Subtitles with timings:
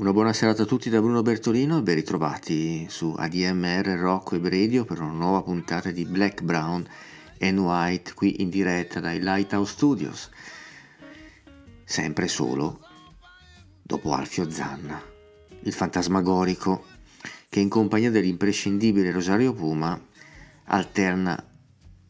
[0.00, 4.48] Una buona serata a tutti da Bruno Bertolino e ben ritrovati su ADMR Rock Web
[4.48, 6.82] Radio per una nuova puntata di Black, Brown
[7.38, 10.30] and White qui in diretta dai Lighthouse Studios.
[11.84, 12.80] Sempre solo,
[13.82, 14.98] dopo Alfio Zanna,
[15.64, 16.82] il fantasmagorico
[17.50, 20.02] che in compagnia dell'imprescindibile Rosario Puma
[20.64, 21.44] alterna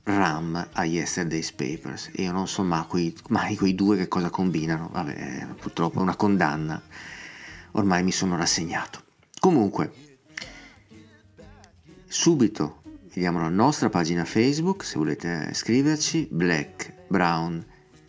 [0.04, 2.10] Ram a Yesterday's Papers.
[2.18, 6.80] Io non so mai, mai quei due che cosa combinano, vabbè, purtroppo è una condanna
[7.73, 9.02] ormai mi sono rassegnato.
[9.38, 9.93] Comunque,
[12.07, 12.80] subito
[13.15, 17.65] vediamo la nostra pagina Facebook, se volete scriverci, Black, Brown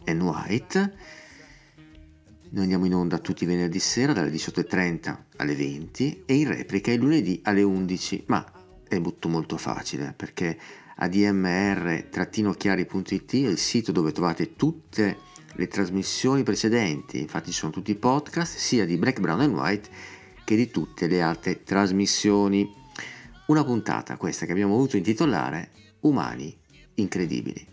[0.05, 0.93] and White.
[2.49, 6.91] Noi andiamo in onda tutti i venerdì sera dalle 18.30 alle 20 e in replica
[6.91, 8.45] il lunedì alle 11, ma
[8.87, 10.59] è tutto molto facile perché
[10.97, 15.17] admr-chiari.it è il sito dove trovate tutte le
[15.61, 19.89] le trasmissioni precedenti, infatti sono tutti podcast sia di Black, Brown and White
[20.43, 22.67] che di tutte le altre trasmissioni.
[23.45, 26.57] Una puntata questa che abbiamo voluto intitolare Umani
[26.95, 27.63] incredibili.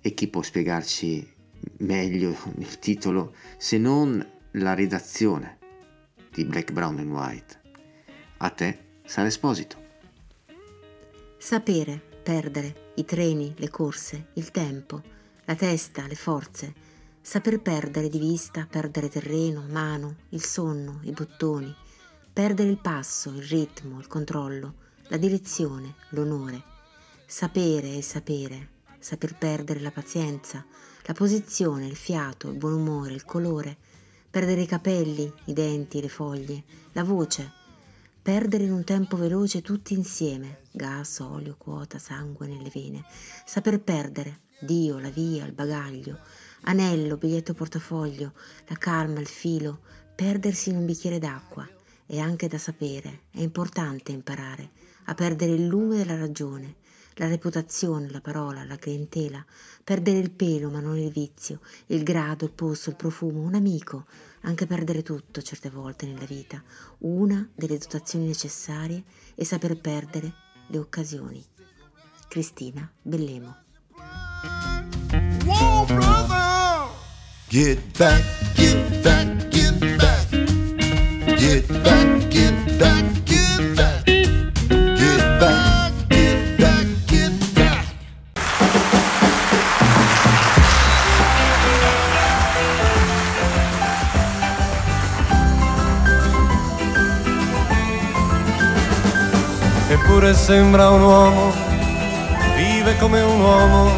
[0.00, 1.30] E chi può spiegarci
[1.80, 5.58] meglio il titolo se non la redazione
[6.32, 7.60] di Black, Brown and White?
[8.38, 9.76] A te, Sara Esposito.
[11.36, 15.02] Sapere, perdere, i treni, le corse, il tempo,
[15.44, 16.81] la testa, le forze,
[17.24, 21.72] Saper perdere di vista, perdere terreno, mano, il sonno, i bottoni,
[22.32, 24.74] perdere il passo, il ritmo, il controllo,
[25.04, 26.60] la direzione, l'onore.
[27.24, 30.66] Sapere e sapere, saper perdere la pazienza,
[31.04, 33.76] la posizione, il fiato, il buon umore, il colore,
[34.28, 37.52] perdere i capelli, i denti, le foglie, la voce,
[38.20, 43.04] perdere in un tempo veloce tutti insieme, gas, olio, quota, sangue nelle vene,
[43.44, 46.18] saper perdere, Dio, la via, il bagaglio,
[46.64, 48.32] Anello, biglietto portafoglio,
[48.66, 49.80] la calma, il filo,
[50.14, 51.68] perdersi in un bicchiere d'acqua.
[52.06, 54.70] È anche da sapere, è importante imparare
[55.06, 56.76] a perdere il lume della ragione,
[57.14, 59.44] la reputazione, la parola, la clientela,
[59.82, 64.06] perdere il pelo ma non il vizio, il grado, il posto, il profumo, un amico,
[64.42, 66.62] anche perdere tutto certe volte nella vita,
[66.98, 69.02] una delle dotazioni necessarie
[69.34, 70.32] è saper perdere
[70.68, 71.44] le occasioni.
[72.28, 73.56] Cristina Bellemo.
[75.44, 76.51] Whoa,
[77.52, 78.24] Get back,
[78.54, 80.26] get back, get back.
[81.36, 84.06] Get back, get back, get back.
[84.06, 87.84] Get back, get back, get back.
[99.90, 101.52] Eppure sembra un uomo,
[102.56, 103.90] vive come un uomo,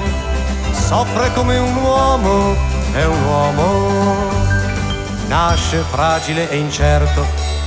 [0.73, 4.13] soffre come un uomo è un uomo.
[5.27, 7.27] Nasce fragile e incerto,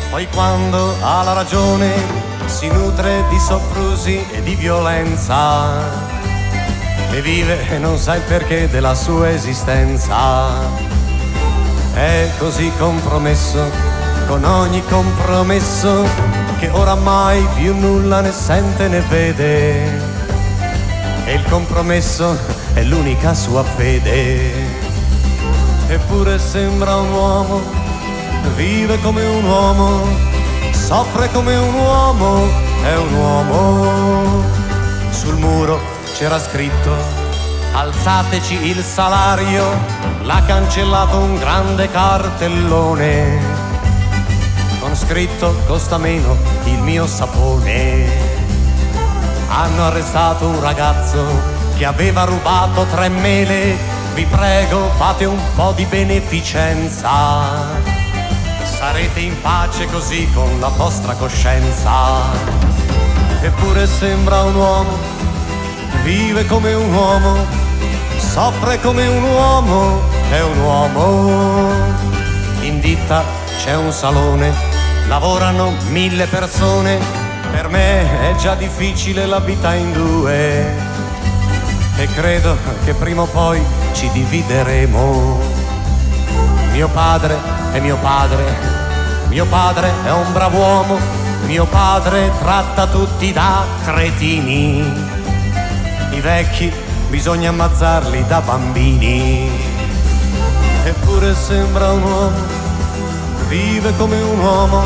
[0.09, 1.91] poi quando ha la ragione
[2.45, 6.15] si nutre di soprusi e di violenza.
[7.11, 10.47] E vive e non sa il perché della sua esistenza.
[11.93, 13.95] È così compromesso
[14.27, 16.05] con ogni compromesso
[16.59, 20.15] che oramai più nulla ne sente né vede.
[21.25, 22.37] E il compromesso
[22.73, 24.86] è l'unica sua fede
[25.87, 27.61] eppure sembra un uomo,
[28.55, 30.01] vive come un uomo,
[30.71, 32.49] soffre come un uomo,
[32.83, 34.43] è un uomo.
[35.11, 35.79] Sul muro
[36.13, 36.93] c'era scritto,
[37.73, 39.63] alzateci il salario,
[40.23, 43.39] l'ha cancellato un grande cartellone,
[44.79, 46.35] con scritto costa meno
[46.65, 48.35] il mio sapone.
[49.49, 53.77] Hanno arrestato un ragazzo che aveva rubato tre mele
[54.17, 57.11] vi prego fate un po' di beneficenza.
[58.63, 61.91] Sarete in pace così con la vostra coscienza.
[63.41, 64.97] Eppure sembra un uomo,
[66.01, 67.45] vive come un uomo,
[68.17, 71.69] soffre come un uomo, è un uomo.
[72.61, 73.23] In ditta
[73.59, 74.51] c'è un salone,
[75.07, 76.97] lavorano mille persone,
[77.51, 80.96] per me è già difficile la vita in due
[81.97, 82.55] e credo
[82.85, 83.61] che prima o poi
[83.93, 85.39] ci divideremo.
[86.71, 87.35] Mio padre
[87.71, 88.43] è mio padre,
[89.29, 91.17] mio padre è un bravo uomo,
[91.47, 94.83] Mio padre tratta tutti da cretini.
[96.11, 96.69] I vecchi
[97.07, 99.49] bisogna ammazzarli da bambini.
[100.83, 102.37] Eppure sembra un uomo,
[103.47, 104.83] vive come un uomo,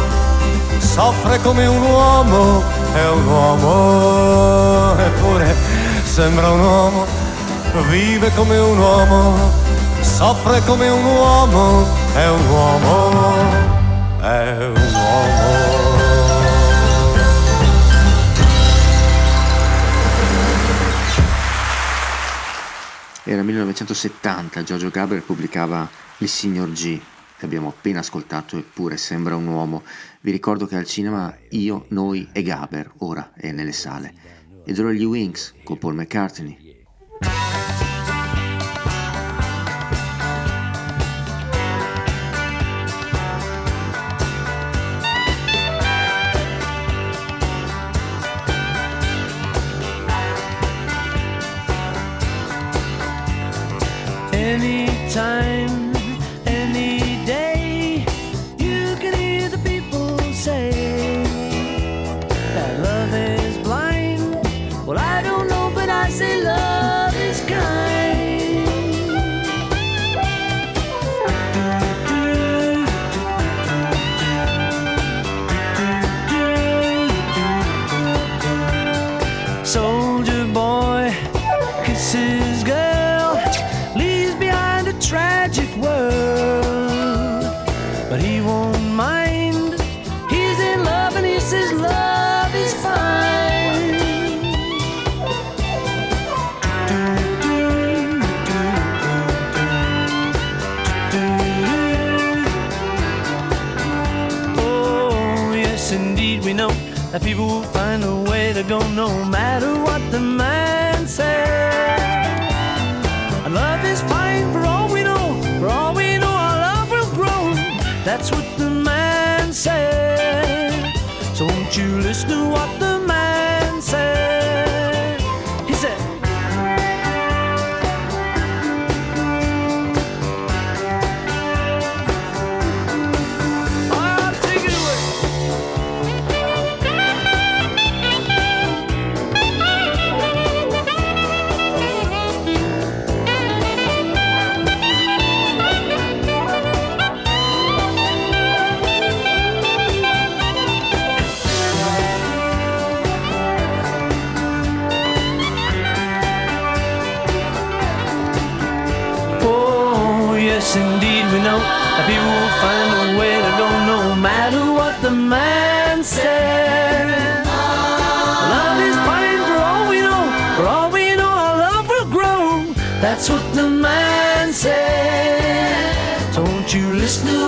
[0.78, 5.00] soffre come un uomo, è un uomo.
[5.00, 5.56] Eppure
[6.12, 7.06] sembra un uomo,
[7.90, 9.50] vive come un uomo,
[10.02, 15.70] soffre come un uomo, è un uomo, è un uomo.
[23.24, 25.88] Era 1970, Giorgio Gaber pubblicava
[26.18, 27.00] Il signor G,
[27.38, 29.84] che abbiamo appena ascoltato, eppure sembra un uomo.
[30.20, 34.41] Vi ricordo che al cinema io, noi e Gaber, ora è nelle sale.
[34.64, 36.58] Ed ora gli Wings con Paul McCartney.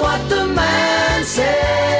[0.01, 1.92] what the man said.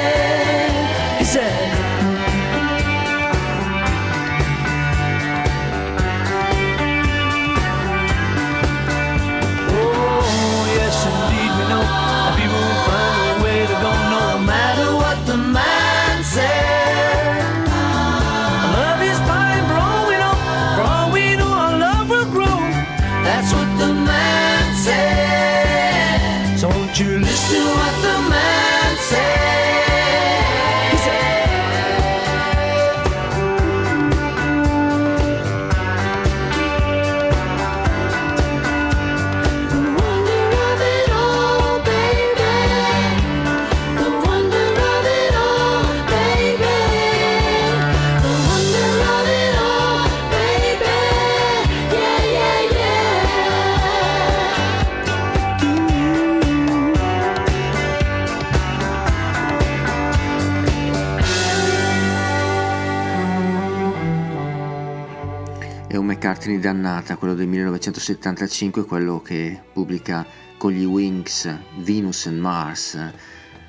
[66.44, 70.26] McCartney dannata, quello del 1975, quello che pubblica
[70.58, 71.48] con gli Wings
[71.78, 72.98] Venus and Mars,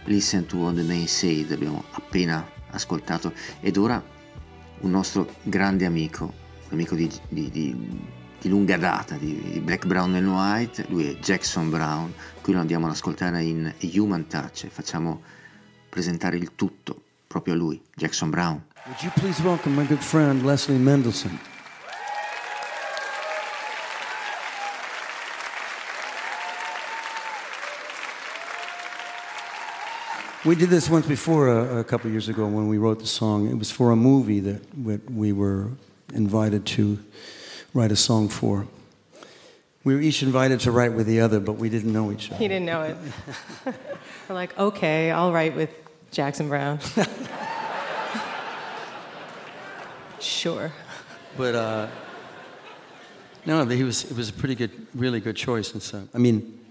[0.05, 4.03] Listen to What the Main Said, abbiamo appena ascoltato, ed ora
[4.79, 7.75] un nostro grande amico, un amico di, di, di,
[8.41, 12.87] di lunga data, di, Black, Brown and White, lui è Jackson Brown, qui lo andiamo
[12.87, 15.21] ad ascoltare in Human Touch facciamo
[15.87, 18.61] presentare il tutto proprio a lui, Jackson Brown.
[18.85, 21.53] Would you please welcome my good friend Leslie Mendelssohn?
[30.45, 33.49] We did this once before a, a couple years ago when we wrote the song.
[33.49, 34.61] It was for a movie that
[35.09, 35.71] we were
[36.13, 36.99] invited to
[37.73, 38.67] write a song for.
[39.83, 42.37] We were each invited to write with the other, but we didn't know each other.
[42.37, 42.95] He didn't know it.
[44.29, 45.71] we're like, okay, I'll write with
[46.11, 46.77] Jackson Brown.
[50.19, 50.71] sure.
[51.37, 51.87] But uh,
[53.47, 54.03] no, he was.
[54.11, 55.73] It was a pretty good, really good choice.
[55.73, 56.64] And so, I mean,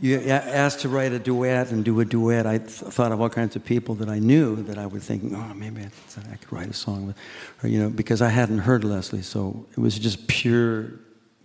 [0.00, 3.30] you asked to write a duet and do a duet, I th- thought of all
[3.30, 6.52] kinds of people that I knew that I would think, oh, maybe I, I could
[6.52, 7.16] write a song with,
[7.62, 10.92] or you know, because I hadn't heard Leslie, so it was just pure,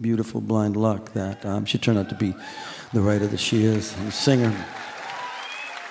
[0.01, 2.35] beautiful blind luck that um, she turned out to be
[2.93, 4.53] the writer that she is, a singer.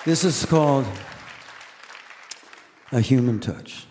[0.05, 0.85] This is called
[2.91, 3.85] a human touch.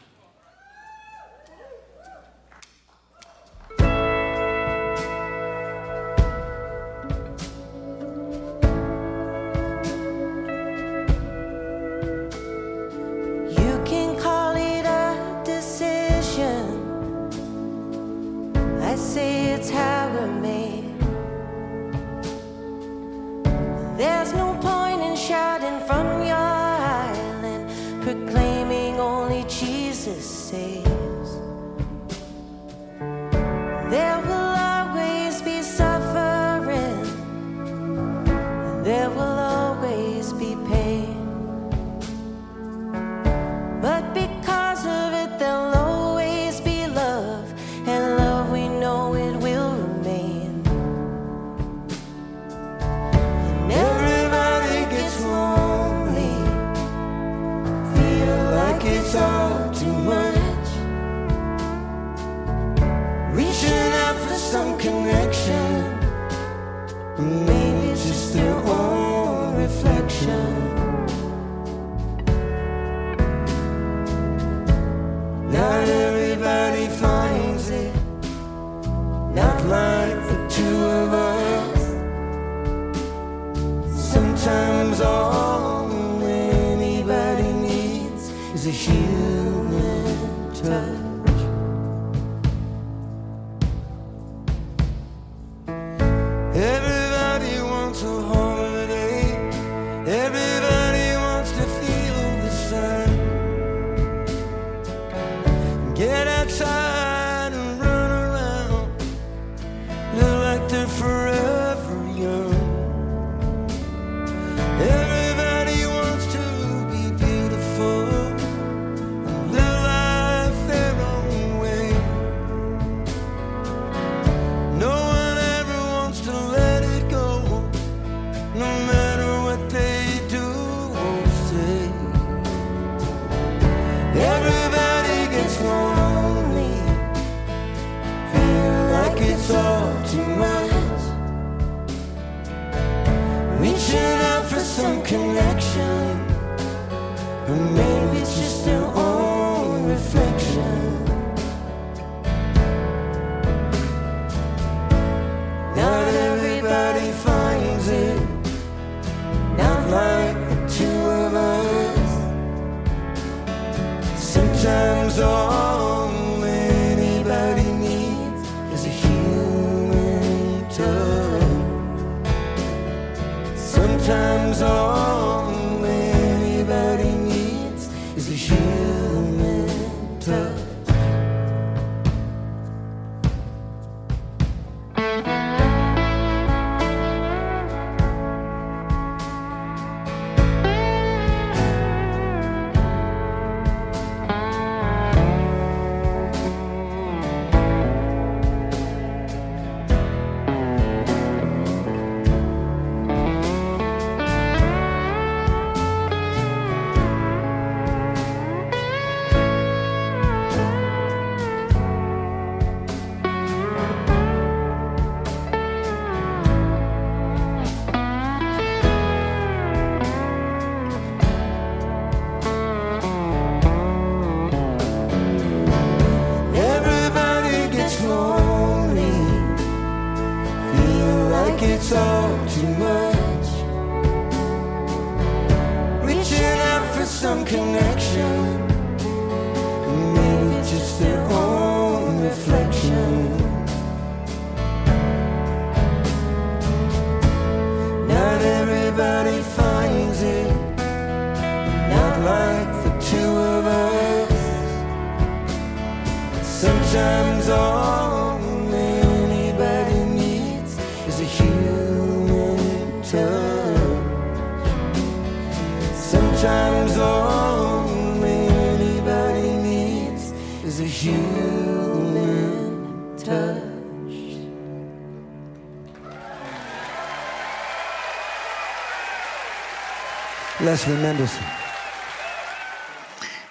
[178.38, 178.97] here.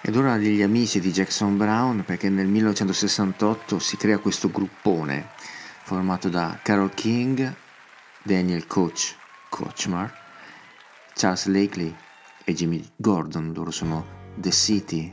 [0.02, 5.30] Ed ora degli amici di Jackson Brown perché nel 1968 si crea questo gruppone
[5.82, 7.56] formato da Carol King,
[8.22, 9.16] Daniel Coach
[9.50, 10.14] Kochmar,
[11.16, 11.96] Charles Lakely
[12.44, 14.06] e Jimmy Gordon, loro sono
[14.36, 15.12] The City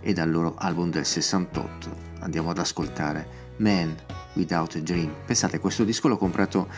[0.00, 3.94] e dal loro album del 68 andiamo ad ascoltare Man
[4.32, 5.14] Without a Dream.
[5.26, 6.68] Pensate, questo disco l'ho comprato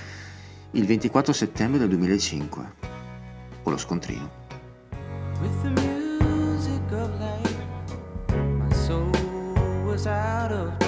[0.73, 2.73] il 24 settembre del 2005.
[3.63, 4.46] O lo scontrino.
[5.41, 7.57] With the music of life,
[8.33, 9.13] my soul
[9.85, 10.86] was out of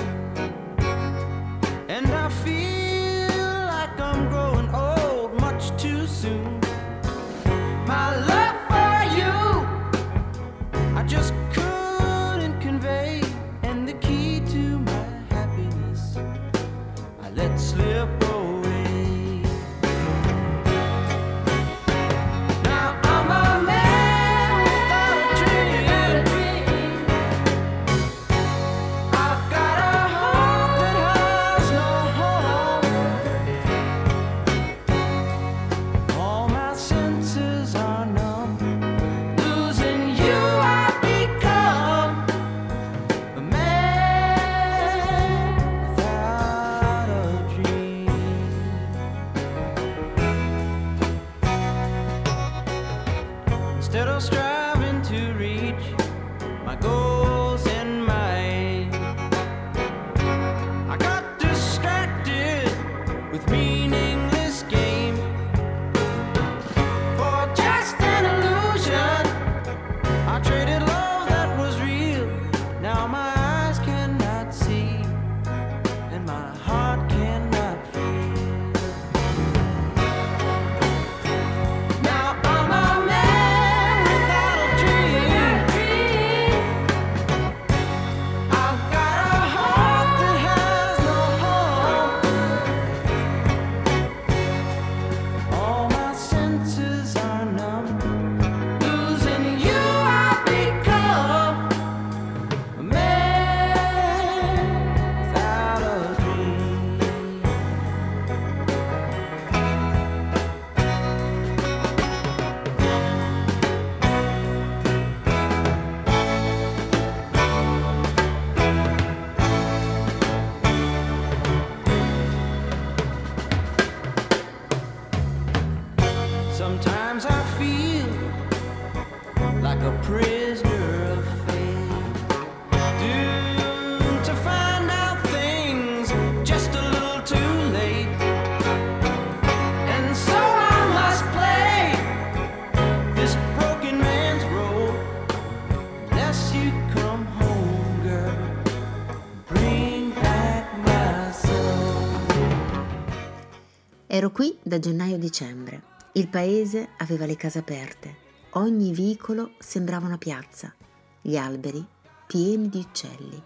[154.68, 155.82] da gennaio a dicembre.
[156.12, 158.26] Il paese aveva le case aperte.
[158.50, 160.72] Ogni vicolo sembrava una piazza.
[161.20, 161.84] Gli alberi
[162.28, 163.42] pieni di uccelli.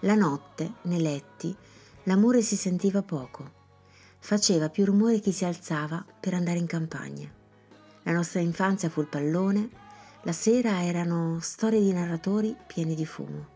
[0.00, 1.56] La notte, nei letti,
[2.04, 3.60] l'amore si sentiva poco.
[4.18, 7.28] Faceva più rumore chi si alzava per andare in campagna.
[8.02, 9.70] La nostra infanzia fu il pallone,
[10.22, 13.46] la sera erano storie di narratori pieni di fumo.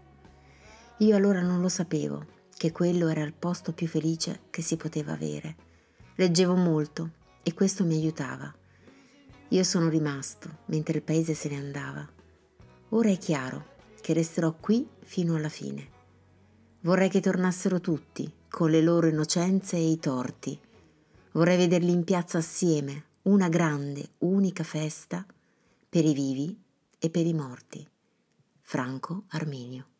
[0.98, 2.24] Io allora non lo sapevo,
[2.56, 5.65] che quello era il posto più felice che si poteva avere.
[6.18, 7.10] Leggevo molto
[7.42, 8.50] e questo mi aiutava.
[9.48, 12.08] Io sono rimasto mentre il paese se ne andava.
[12.90, 15.90] Ora è chiaro che resterò qui fino alla fine.
[16.80, 20.58] Vorrei che tornassero tutti, con le loro innocenze e i torti.
[21.32, 25.26] Vorrei vederli in piazza assieme, una grande, unica festa
[25.86, 26.58] per i vivi
[26.98, 27.86] e per i morti.
[28.62, 29.95] Franco Arminio.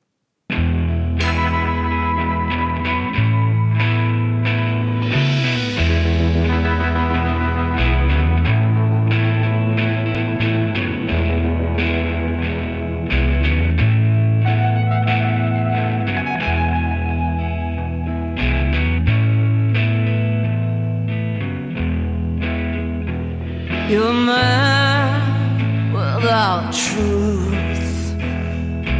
[23.89, 28.21] You're a man without truth,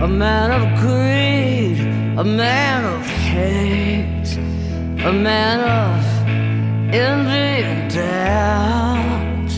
[0.01, 1.81] a man of greed,
[2.17, 4.39] a man of hate,
[5.05, 6.05] a man of
[6.95, 9.51] envy and doubt.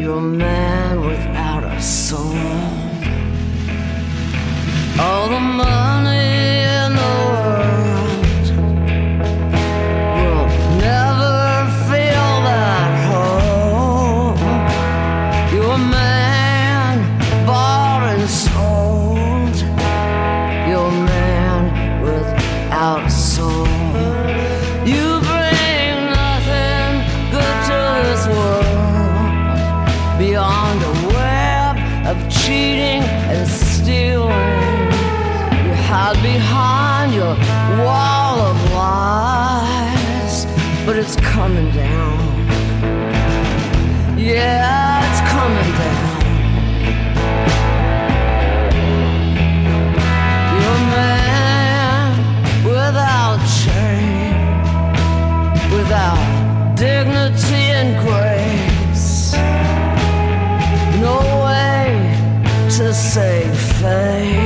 [0.00, 2.36] You're a man without a soul.
[5.00, 6.79] All the money.
[63.10, 64.39] same thing.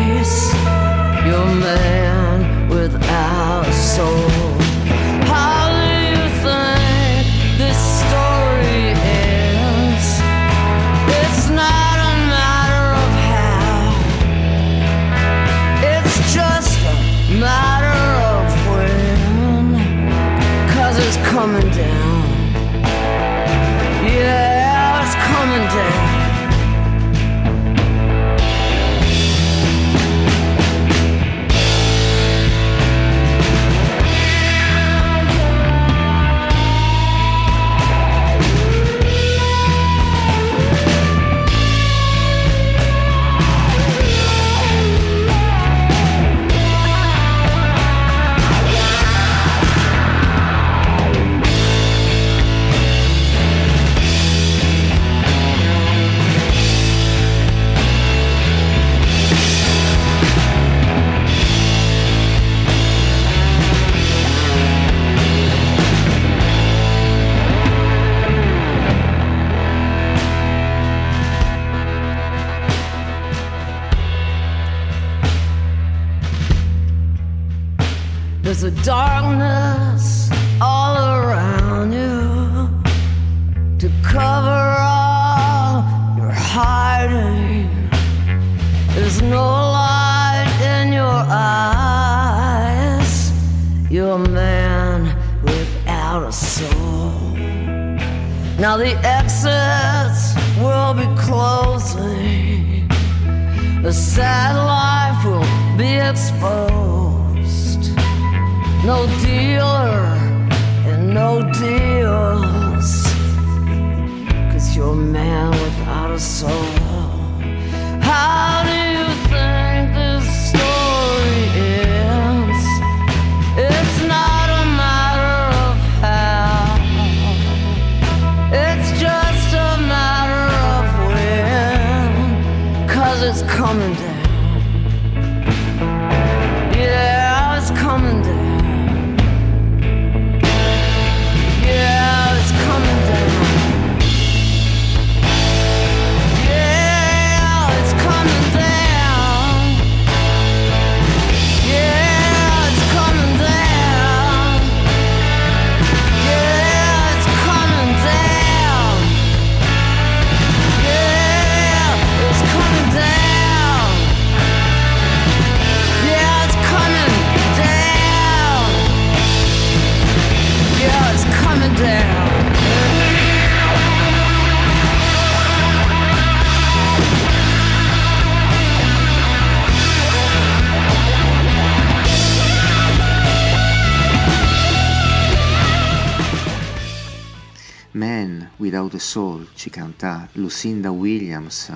[188.84, 191.72] Without a Soul ci canta Lucinda Williams.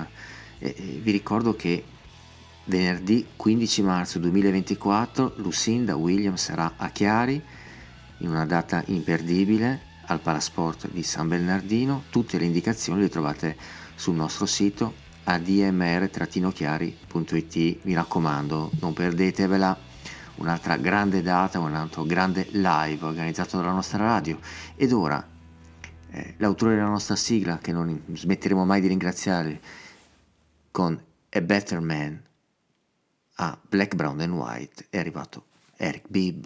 [0.59, 1.83] E, vi ricordo che
[2.65, 7.41] venerdì 15 marzo 2024 Lucinda Williams sarà a Chiari
[8.19, 12.03] in una data imperdibile al Palasport di San Bernardino.
[12.11, 13.57] Tutte le indicazioni le trovate
[13.95, 14.93] sul nostro sito
[15.23, 17.77] admr-chiari.it.
[17.83, 19.75] Mi raccomando, non perdetevela
[20.35, 24.37] un'altra grande data, un altro grande live organizzato dalla nostra radio.
[24.75, 25.37] Ed ora
[26.11, 29.61] eh, l'autore della nostra sigla, che non smetteremo mai di ringraziare,
[30.71, 32.27] con A Better Man
[33.41, 35.45] a Black, Brown and White, è arrivato
[35.77, 36.45] Eric Bibb.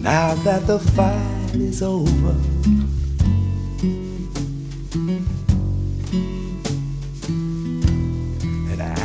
[0.00, 2.55] Now that the fight is over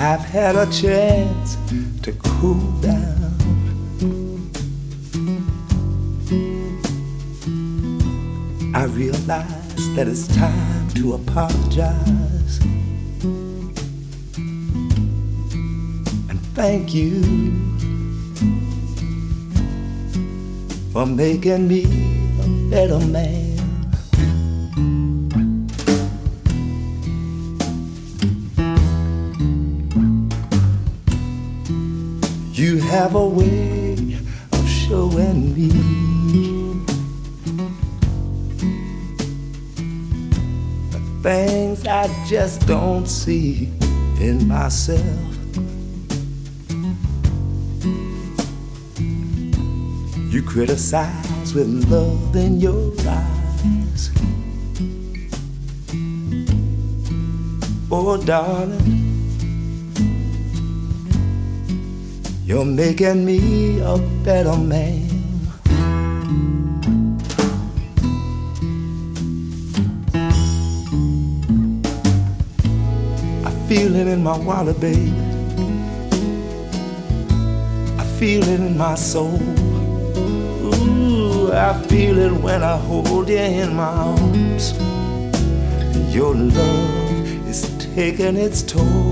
[0.03, 1.57] I've had a chance
[2.01, 3.35] to cool down.
[8.73, 12.59] I realize that it's time to apologize.
[16.29, 17.21] And thank you
[20.91, 21.83] for making me
[22.41, 23.50] a better man.
[32.91, 33.93] Have a way
[34.51, 35.69] of showing me
[40.91, 43.71] the things I just don't see
[44.19, 44.99] in myself.
[50.33, 54.11] You criticize with love in your eyes.
[57.89, 59.00] Oh, darling,
[62.51, 65.07] you're making me a better man.
[73.45, 75.13] I feel it in my wallet, baby.
[77.97, 79.39] I feel it in my soul.
[80.73, 84.73] Ooh, I feel it when I hold you in my arms.
[86.13, 87.61] Your love is
[87.95, 89.10] taking its toll.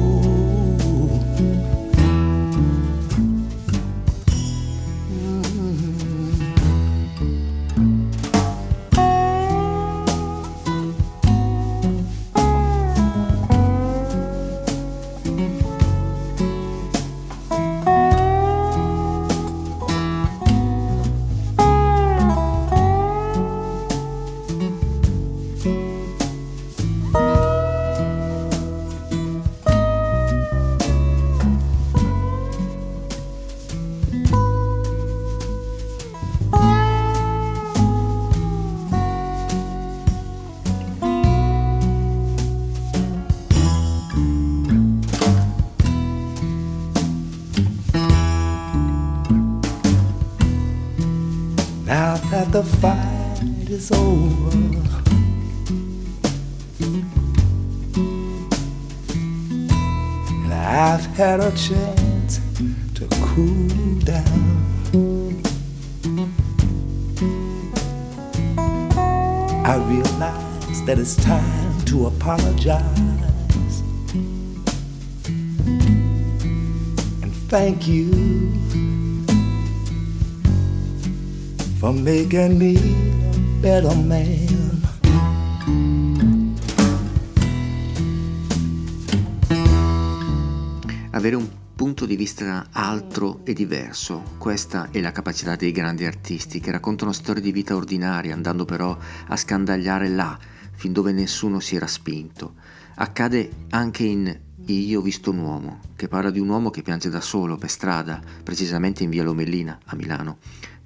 [52.62, 54.58] The fight is over,
[60.44, 62.42] and I've had a chance
[62.96, 65.42] to cool down.
[69.64, 73.00] I realize that it's time to apologize
[77.22, 78.79] and thank you
[81.90, 84.58] for making me a better man.
[91.12, 96.60] Avere un punto di vista altro e diverso, questa è la capacità dei grandi artisti
[96.60, 98.96] che raccontano storie di vita ordinaria andando però
[99.28, 100.38] a scandagliare là,
[100.76, 102.54] fin dove nessuno si era spinto.
[102.96, 107.10] Accade anche in Io ho visto un uomo, che parla di un uomo che piange
[107.10, 110.38] da solo per strada, precisamente in via Lomellina a Milano,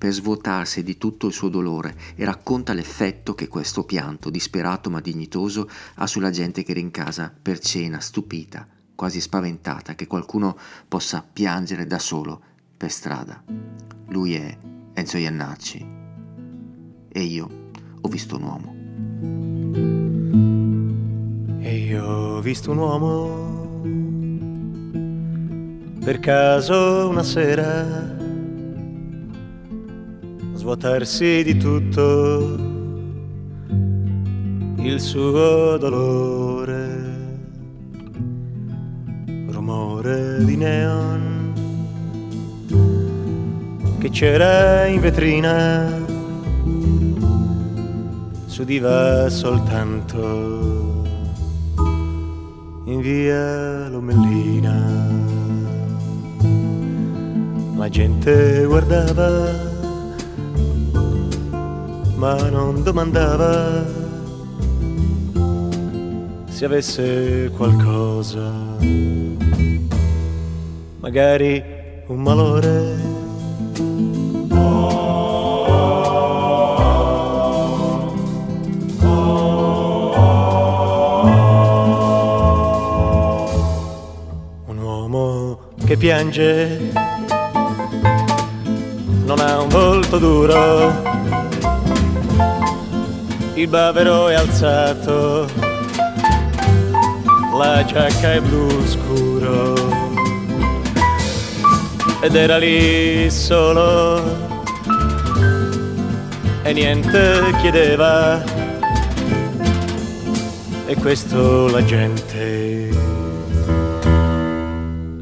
[0.03, 4.99] per svuotarsi di tutto il suo dolore e racconta l'effetto che questo pianto, disperato ma
[4.99, 10.57] dignitoso, ha sulla gente che era in casa per cena, stupita, quasi spaventata che qualcuno
[10.89, 12.41] possa piangere da solo
[12.75, 13.41] per strada.
[14.07, 14.57] Lui è
[14.91, 15.87] Enzo Iannacci
[17.07, 17.69] e io
[18.01, 18.75] ho visto un uomo.
[21.61, 23.51] E io ho visto un uomo
[26.03, 28.22] per caso una sera
[30.63, 32.55] svuotarsi di tutto
[34.77, 36.87] il suo dolore,
[39.49, 41.53] rumore di neon
[43.99, 46.01] che c'era in vetrina
[48.45, 51.03] s'udiva soltanto
[52.85, 55.11] in via Lomellina.
[57.75, 59.72] La gente guardava,
[62.23, 63.83] ma non domandava
[66.47, 68.49] se avesse qualcosa,
[71.01, 71.61] magari
[72.07, 73.11] un malore.
[84.65, 86.79] Un uomo che piange
[89.25, 91.12] non ha un volto duro
[93.55, 95.47] il bavero è alzato,
[97.57, 99.75] la giacca è blu scuro
[102.21, 104.21] ed era lì solo
[106.63, 108.41] e niente chiedeva
[110.85, 112.89] e questo la gente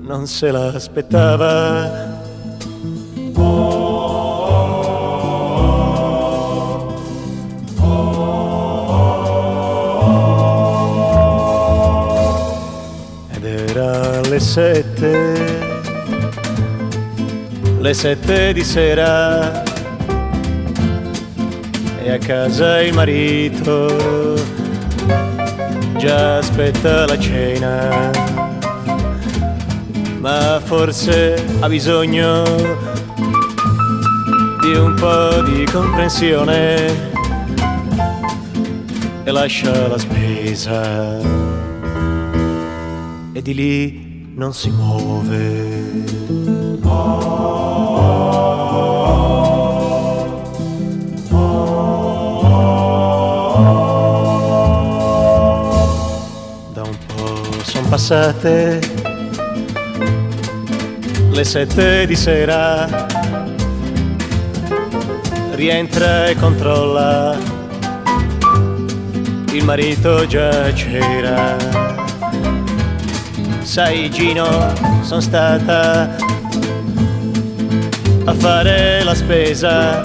[0.02, 2.11] non se l'aspettava.
[14.42, 15.70] Sette,
[17.80, 19.64] le sette di sera.
[22.04, 24.36] E a casa il marito
[25.98, 28.10] già aspetta la cena,
[30.18, 32.44] ma forse ha bisogno
[34.62, 37.10] di un po' di comprensione.
[39.24, 41.20] E lascia la spesa.
[43.34, 44.01] E di lì
[44.42, 46.04] non si muove.
[56.74, 58.80] Da un po' son passate
[61.30, 62.88] le sette di sera.
[65.52, 67.38] Rientra e controlla,
[69.52, 71.71] il marito già c'era.
[73.72, 76.14] Sai Gino, son stata
[78.26, 80.02] a fare la spesa.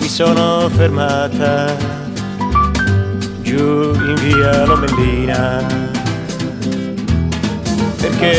[0.00, 1.76] Mi sono fermata
[3.42, 5.64] giù in via Lomellina
[8.00, 8.36] perché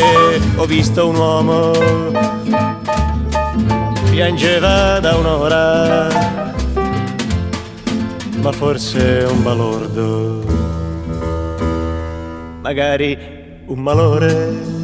[0.56, 1.72] ho visto un uomo
[4.10, 6.06] piangeva da un'ora
[8.42, 10.47] ma forse un balordo
[12.68, 13.16] magari
[13.64, 14.76] un malore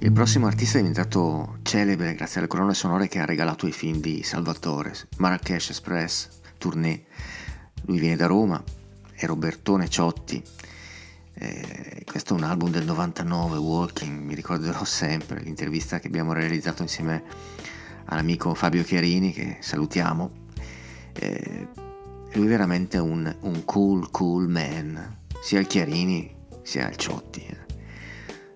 [0.00, 4.00] Il prossimo artista è diventato celebre grazie alle colonne sonore che ha regalato ai film
[4.00, 7.04] di Salvatore, Marrakesh Express, Tournée.
[7.86, 8.62] Lui viene da Roma,
[9.14, 10.42] è Robertone Ciotti.
[11.36, 16.82] Eh, questo è un album del 99, Walking, mi ricorderò sempre l'intervista che abbiamo realizzato
[16.82, 17.22] insieme
[18.06, 20.30] all'amico Fabio Chiarini, che salutiamo.
[21.12, 21.68] Eh,
[22.32, 27.40] lui è veramente un, un cool, cool man, sia il Chiarini sia il Ciotti.
[27.46, 27.56] eh.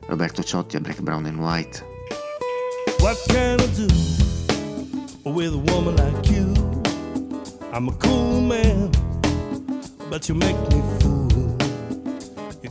[0.06, 1.84] Roberto Ciotti a Black, Brown and White.
[3.00, 3.86] What can I do
[5.30, 6.52] with a woman like you?
[7.72, 8.90] I'm a cool man,
[10.08, 11.17] but you make me fool.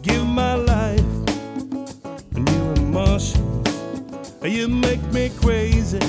[0.07, 1.03] Give my life
[2.31, 3.67] new emotions,
[4.41, 5.99] you make me crazy.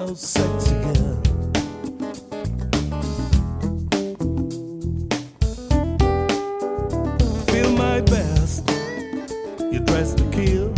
[0.00, 1.22] Oh, sexy girl.
[7.46, 8.68] Feel my best.
[9.70, 10.72] You dress to kill.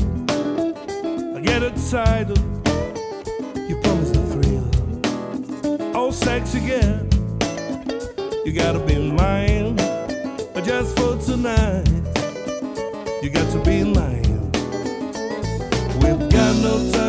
[1.37, 2.39] I get excited.
[3.69, 4.69] You promise the thrill.
[5.97, 7.07] Oh, sexy girl.
[8.45, 9.77] You gotta be mine.
[10.53, 12.04] But just for tonight.
[13.55, 13.85] To be.
[16.03, 17.04] We've got no time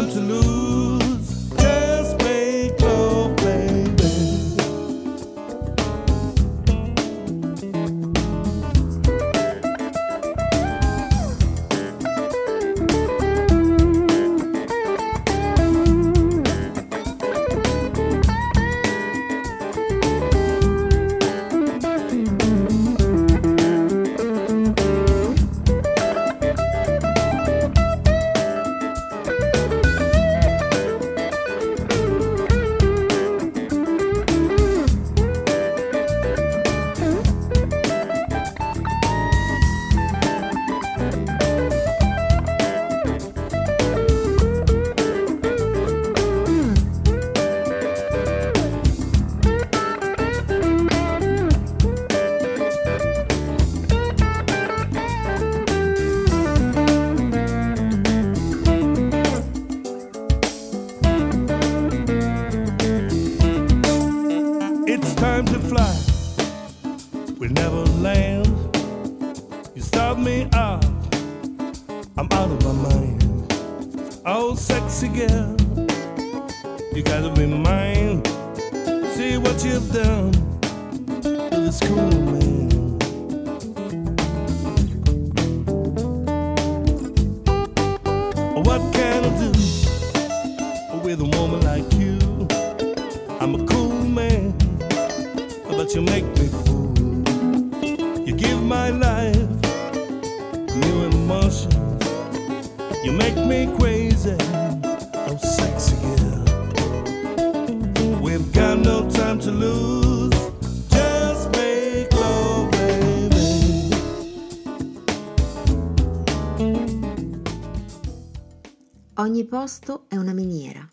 [119.17, 120.85] Ogni posto è una miniera.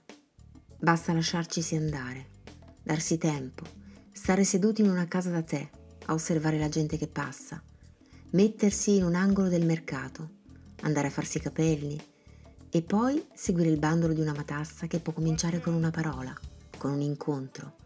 [0.79, 2.29] Basta lasciarcisi andare,
[2.81, 3.65] darsi tempo,
[4.13, 5.69] stare seduti in una casa da tè,
[6.07, 7.61] a osservare la gente che passa,
[8.31, 10.35] mettersi in un angolo del mercato,
[10.83, 12.01] andare a farsi i capelli
[12.71, 16.33] e poi seguire il bandolo di una matassa che può cominciare con una parola,
[16.79, 17.79] con un incontro,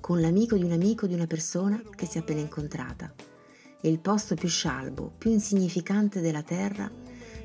[0.00, 3.12] con l'amico di un amico di una persona che si è appena incontrata.
[3.78, 6.90] E il posto più scialbo, più insignificante della terra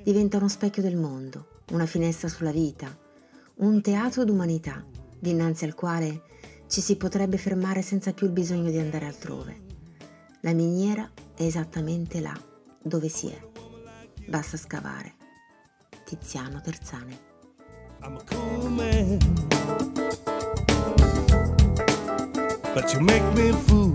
[0.02, 2.96] diventa uno specchio del mondo, una finestra sulla vita,
[3.58, 4.86] un teatro d'umanità
[5.20, 6.22] dinanzi al quale
[6.68, 9.66] ci si potrebbe fermare senza più il bisogno di andare altrove.
[10.42, 12.38] La miniera è esattamente là
[12.82, 13.40] dove si è.
[14.28, 15.16] Basta scavare.
[16.06, 17.26] Tiziano Terzane.
[18.04, 19.18] I'm a man.
[22.74, 23.94] But you make me fool.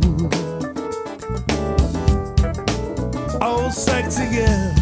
[3.40, 4.81] Oh, sexy girl.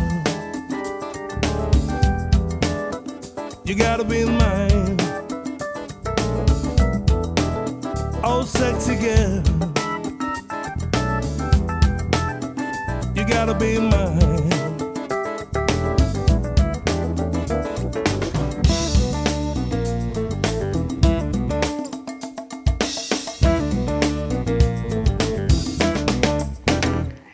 [3.70, 4.96] You gotta be mine.
[8.24, 9.44] Oh, sexy girl.
[13.14, 14.48] You gotta be mine.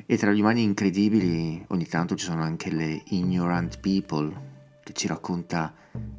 [0.04, 4.30] E tra gli umani incredibili ogni tanto ci sono anche le ignorant people
[4.84, 5.72] che ci racconta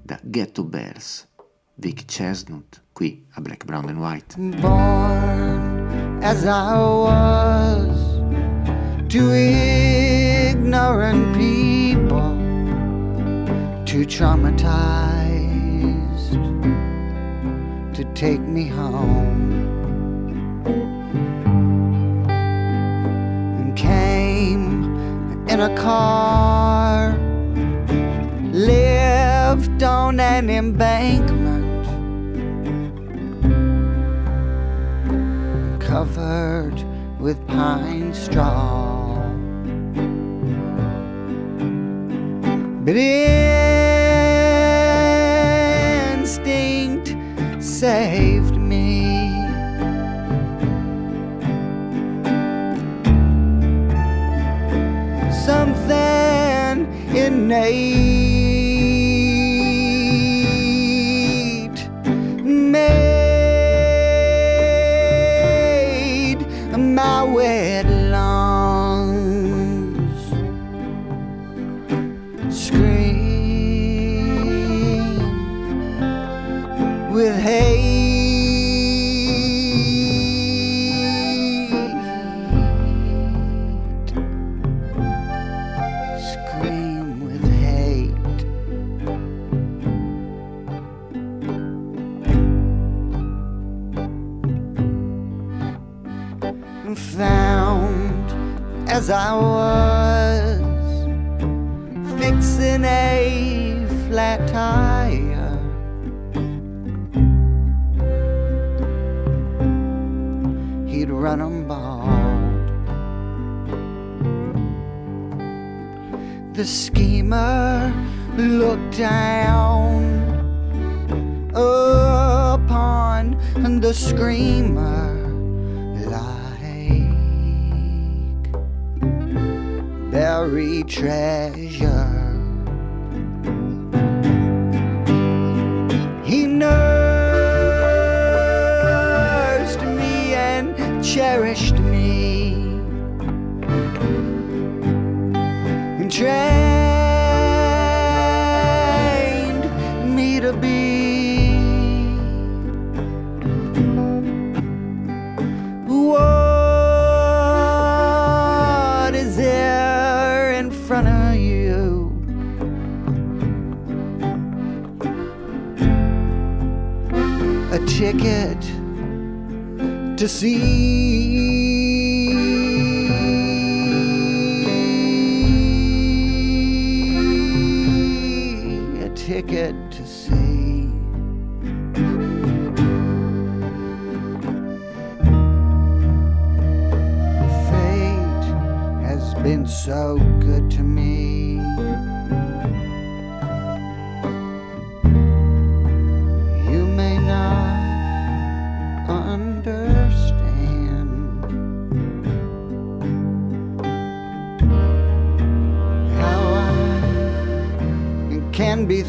[0.05, 1.27] da Ghetto Bears,
[1.75, 4.37] Vic Chestnut, qui a Black, Brown and White.
[4.61, 7.97] born as I was
[9.09, 12.35] to ignorant people,
[13.85, 16.33] too traumatized
[17.93, 19.53] to take me home.
[23.59, 24.83] And came
[25.47, 27.15] in a car,
[28.51, 29.06] lived
[29.81, 31.67] on an embankment.
[35.79, 36.83] covered
[37.17, 39.15] with pine straw.
[42.83, 43.57] But instinct
[47.63, 49.31] saved me.
[55.31, 56.77] Something
[57.15, 58.06] innate
[77.17, 77.96] with hate.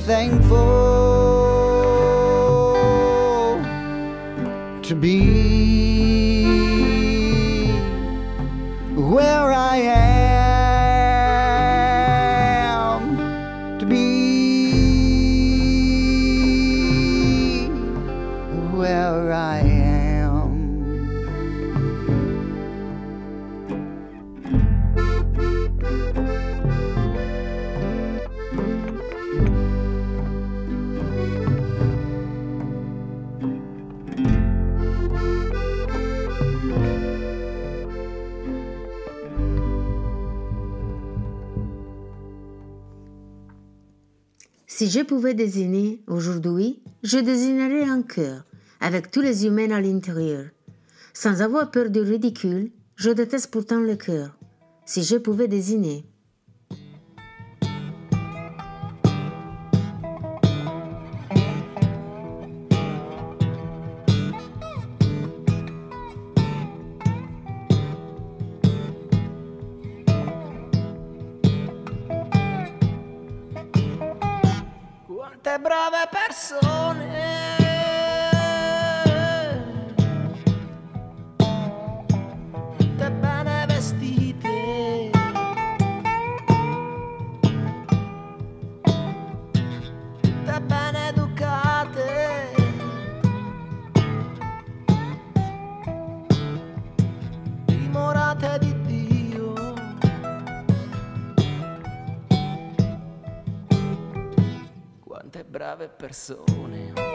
[0.08, 0.77] thankful.
[44.78, 48.44] Si je pouvais désigner aujourd'hui, je désignerais un cœur,
[48.78, 50.44] avec tous les humains à l'intérieur.
[51.12, 54.38] Sans avoir peur du ridicule, je déteste pourtant le cœur.
[54.86, 56.04] Si je pouvais désigner,
[105.98, 107.07] persone.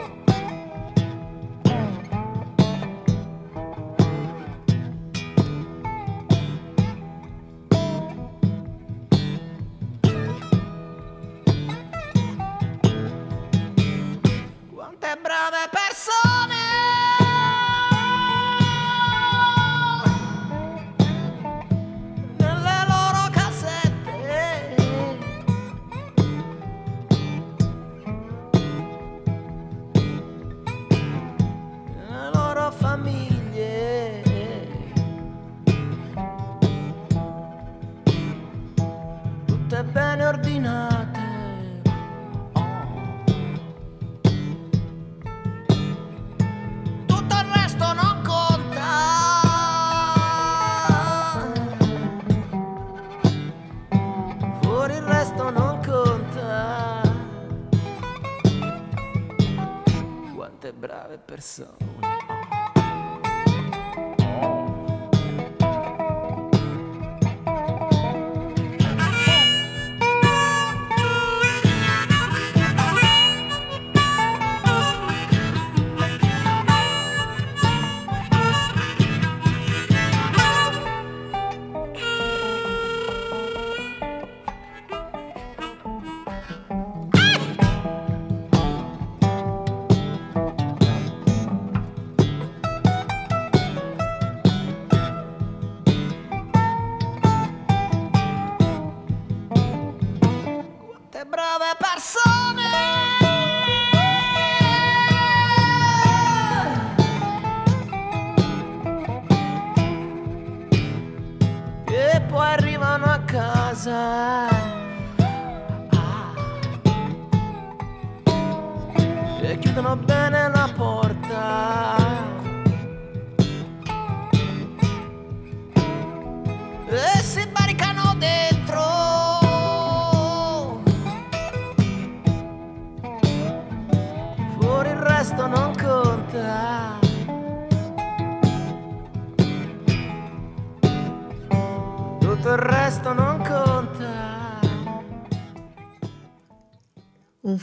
[61.26, 61.93] persona.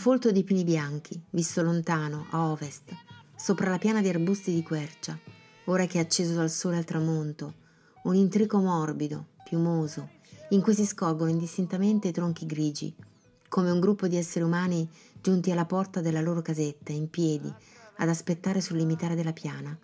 [0.02, 2.92] folto di pini bianchi, visto lontano, a ovest,
[3.36, 5.16] sopra la piana di arbusti di quercia,
[5.66, 7.54] ora che è acceso dal sole al tramonto,
[8.06, 10.10] un intrico morbido, piumoso,
[10.50, 12.96] in cui si scorgono indistintamente i tronchi grigi,
[13.48, 14.90] come un gruppo di esseri umani
[15.22, 17.54] giunti alla porta della loro casetta, in piedi,
[17.98, 19.78] ad aspettare sul limitare della piana.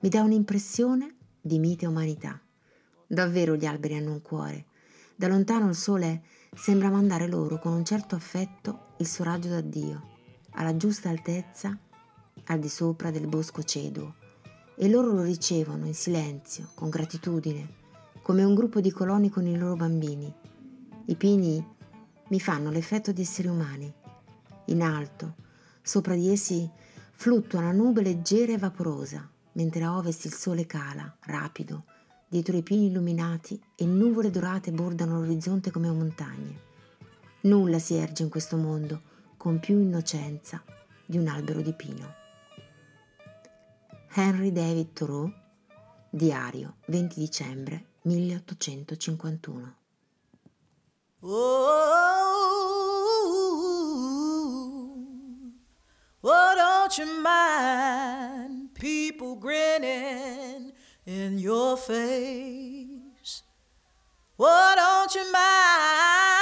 [0.00, 2.40] Mi dà un'impressione di mite umanità.
[3.06, 4.64] Davvero gli alberi hanno un cuore.
[5.14, 6.22] Da lontano il sole
[6.56, 10.02] sembra mandare loro con un certo affetto il suo raggio d'addio,
[10.52, 11.76] alla giusta altezza,
[12.44, 14.14] al di sopra del bosco ceduo,
[14.76, 17.82] e loro lo ricevono in silenzio, con gratitudine,
[18.22, 20.32] come un gruppo di coloni con i loro bambini.
[21.06, 21.64] I pini
[22.28, 23.92] mi fanno l'effetto di esseri umani.
[24.66, 25.34] In alto,
[25.82, 26.68] sopra di essi,
[27.12, 31.84] fluttua una nube leggera e vaporosa, mentre a ovest il sole cala, rapido,
[32.28, 36.63] dietro i pini illuminati e nuvole dorate bordano l'orizzonte come montagne.
[37.44, 39.02] Nulla si erge in questo mondo
[39.36, 40.62] con più innocenza
[41.04, 42.14] di un albero di pino.
[44.14, 45.30] Henry David Thoreau,
[46.08, 49.76] diario 20 dicembre 1851.
[51.20, 51.30] Oh,
[56.20, 60.72] oh, don't you mind people grinning
[61.04, 63.42] in your face?
[64.38, 66.33] Oh, don't you mind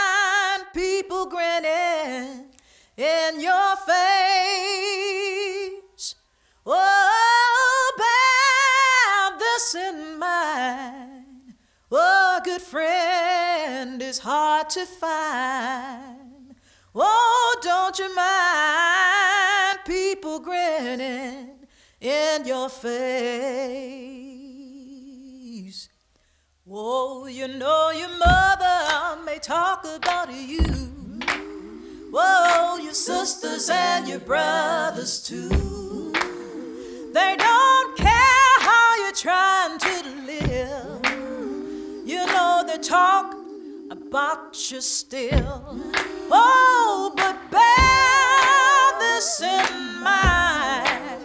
[0.73, 2.47] people grinning
[2.97, 3.93] in your face?
[6.65, 11.55] Oh, bear this in mind.
[11.91, 16.55] Oh, a good friend is hard to find.
[16.95, 21.67] Oh, don't you mind people grinning
[22.01, 24.22] in your face?
[26.71, 30.61] Oh, you know your mother may talk about you.
[32.13, 36.13] Whoa, your sisters and your brothers too.
[37.13, 42.07] They don't care how you're trying to live.
[42.07, 43.35] You know they talk
[43.91, 45.83] about you still.
[46.31, 51.25] Oh, but bear this in mind.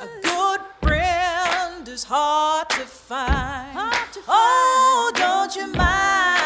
[0.00, 3.99] A good friend is hard to find.
[4.28, 6.39] Oh, don't you mind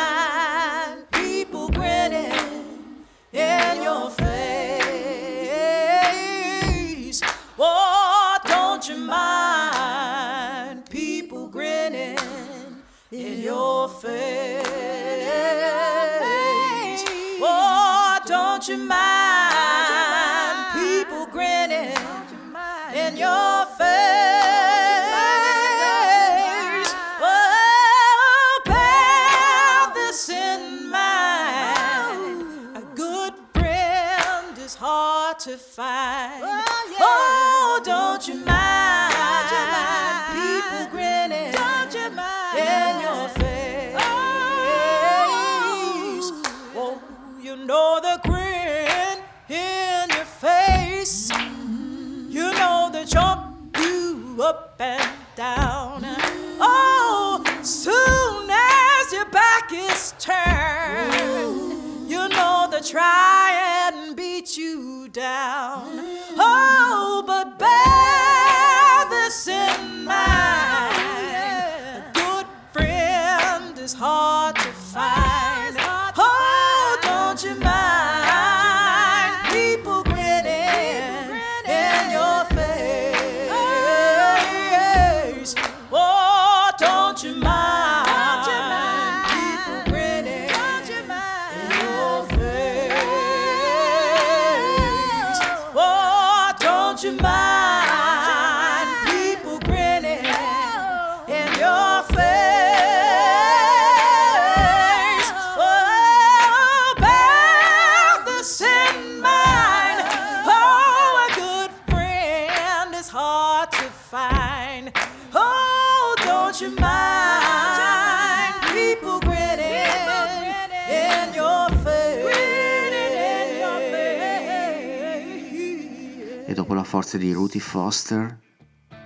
[127.15, 128.41] Dopo di Ruthie Foster,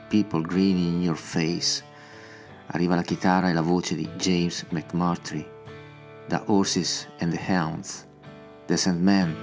[0.08, 1.84] People Green in Your Face,
[2.68, 5.46] arriva la chitarra e la voce di James McMurtry,
[6.26, 8.06] da Horses and the Hounds,
[8.66, 9.36] The Sandman.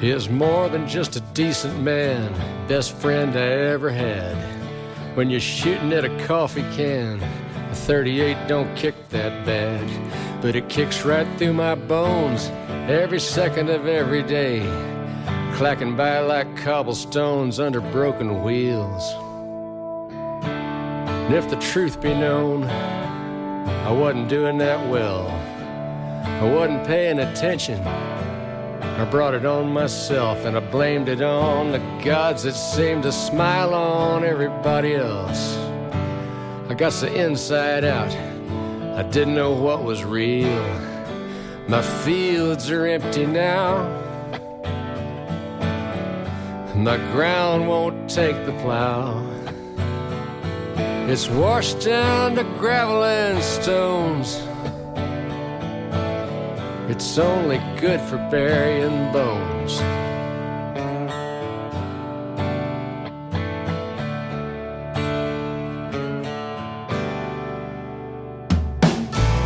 [0.00, 2.32] He is more than just a decent man,
[2.68, 4.34] best friend I ever had.
[5.14, 7.20] When you're shooting at a coffee can,
[7.70, 9.86] a 38 don't kick that bad,
[10.40, 12.48] but it kicks right through my bones
[12.88, 14.64] every second of every day.
[15.58, 19.12] Clacking by like cobblestones under broken wheels.
[20.44, 25.26] And if the truth be known, I wasn't doing that well.
[26.24, 27.84] I wasn't paying attention.
[27.84, 33.10] I brought it on myself and I blamed it on the gods that seemed to
[33.10, 35.56] smile on everybody else.
[36.70, 38.12] I got the inside out.
[38.96, 40.62] I didn't know what was real.
[41.66, 43.97] My fields are empty now.
[46.78, 49.20] My ground won't take the plow.
[51.08, 54.40] It's washed down to gravel and stones.
[56.88, 59.80] It's only good for burying bones.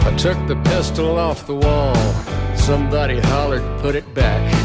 [0.05, 1.97] I took the pistol off the wall.
[2.57, 4.62] Somebody hollered, put it back.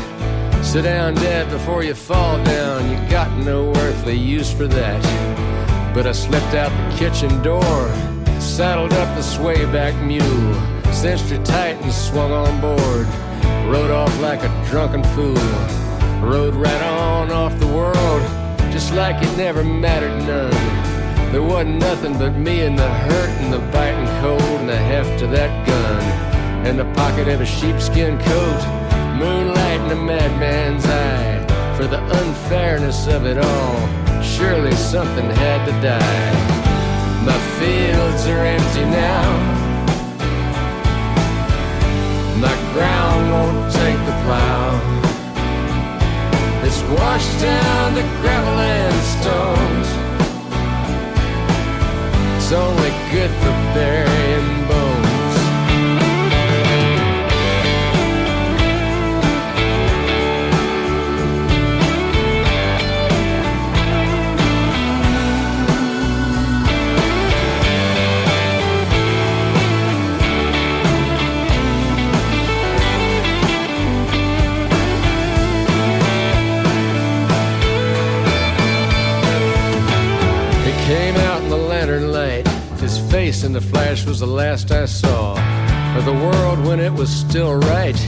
[0.78, 2.88] Sit down, dead before you fall down.
[2.92, 5.92] You got no earthly use for that.
[5.92, 7.90] But I slipped out the kitchen door,
[8.40, 10.54] saddled up the swayback mule,
[10.94, 13.08] cinched her tight and swung on board.
[13.74, 15.34] Rode off like a drunken fool.
[16.22, 18.22] Rode right on off the world,
[18.72, 21.32] just like it never mattered none.
[21.32, 25.24] There wasn't nothing but me and the hurt and the biting cold and the heft
[25.24, 26.04] of that gun.
[26.68, 28.87] And the pocket of a sheepskin coat,
[29.18, 31.46] moonlight in a madman's eye.
[31.76, 33.78] For the unfairness of it all,
[34.22, 36.58] surely something had to die.
[37.26, 39.28] My fields are empty now.
[42.46, 44.68] My ground won't take the plow.
[46.66, 49.88] It's washed down to gravel and stones.
[52.36, 54.67] It's only good for burying
[83.28, 85.36] face in the flash was the last I saw
[85.98, 88.00] of the world when it was still right.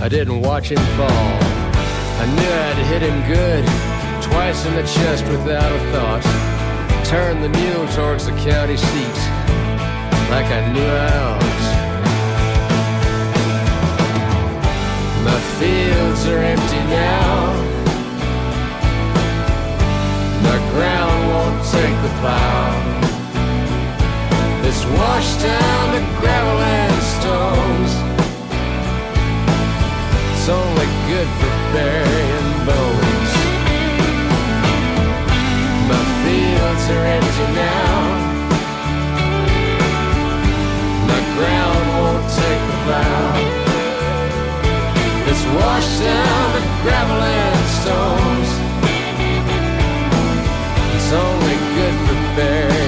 [0.00, 1.32] I didn't watch him fall.
[2.22, 3.64] I knew I'd hit him good,
[4.28, 6.24] twice in the chest without a thought.
[7.04, 9.18] Turned the mule towards the county seat,
[10.32, 11.64] like I knew I ought.
[15.28, 17.52] My fields are empty now.
[20.48, 22.95] The ground won't take the plow.
[24.68, 27.92] It's washed down to gravel and stones.
[30.32, 33.30] It's only good for burying bones.
[35.86, 37.94] My fields are empty now.
[41.10, 43.28] My ground won't take the plow.
[45.30, 48.50] It's washed down to gravel and stones.
[50.96, 52.85] It's only good for burying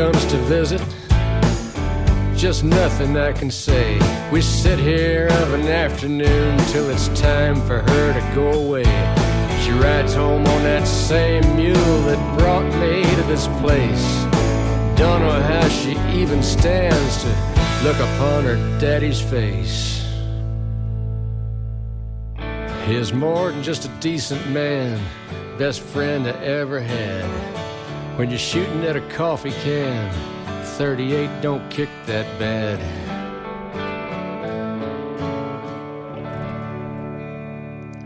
[0.00, 0.80] comes to visit.
[2.34, 3.98] Just nothing I can say.
[4.32, 8.84] We sit here of an afternoon till it's time for her to go away.
[9.62, 14.06] She rides home on that same mule that brought me to this place.
[14.96, 17.28] Don't know how she even stands to
[17.84, 20.02] look upon her daddy's face.
[22.86, 24.98] He is more than just a decent man,
[25.58, 27.59] best friend I ever had.
[28.20, 30.12] When you're shooting at a coffee can,
[30.76, 32.78] 38 don't kick that bad.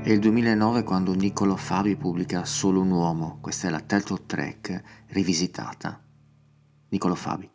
[0.04, 4.82] È il 2009 quando Niccolo Fabi pubblica Solo un uomo, questa è la title track
[5.08, 6.00] rivisitata.
[6.90, 7.50] Niccolo Fabi.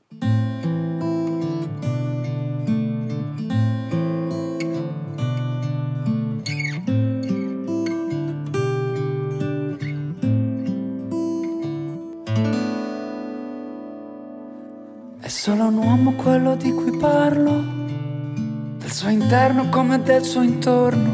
[19.30, 21.12] Del suo interno come del suo intorno,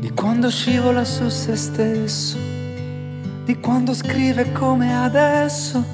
[0.00, 2.36] di quando scivola su se stesso,
[3.44, 5.84] di quando scrive come adesso,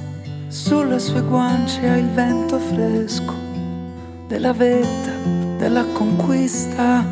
[0.49, 3.35] sulle sue guance ha il vento fresco,
[4.27, 5.11] della vetta,
[5.59, 7.05] della conquista,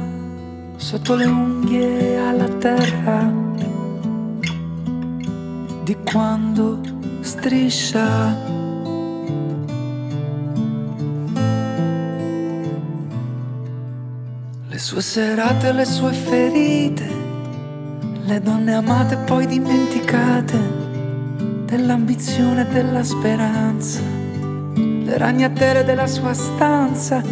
[0.76, 3.44] sotto le unghie alla terra.
[5.84, 6.80] di quando
[7.20, 8.55] striscia.
[14.76, 17.08] Le sue serate, le sue ferite,
[18.26, 20.58] le donne amate e poi dimenticate,
[21.64, 24.00] dell'ambizione e della speranza,
[24.74, 27.22] le ragnatele della sua stanza,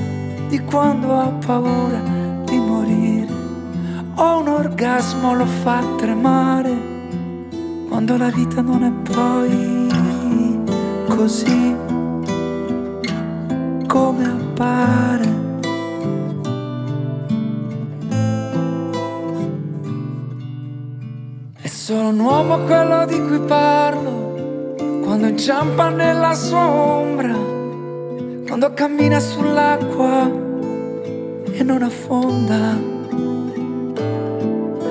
[0.49, 2.01] di quando ha paura
[2.47, 3.29] di morire.
[4.15, 6.73] O un orgasmo lo fa tremare,
[7.89, 9.87] quando la vita non è poi
[11.15, 11.77] così
[13.87, 15.44] come appare.
[21.87, 24.73] Solo un uomo quello di cui parlo,
[25.05, 27.37] quando inciampa nella sua ombra,
[28.47, 30.31] quando cammina sull'acqua
[31.53, 32.75] e non affonda.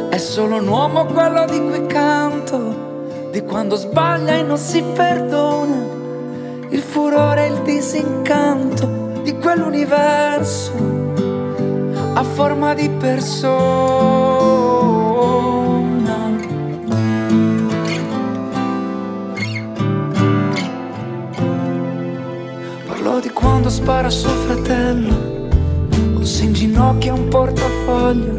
[0.10, 5.76] È solo un uomo quello di cui canto, di quando sbaglia e non si perdona,
[6.70, 10.72] il furore e il disincanto di quell'universo
[12.14, 14.23] a forma di persona.
[23.64, 25.48] Quando spara suo fratello,
[26.16, 28.36] o si inginocchia un portafoglio.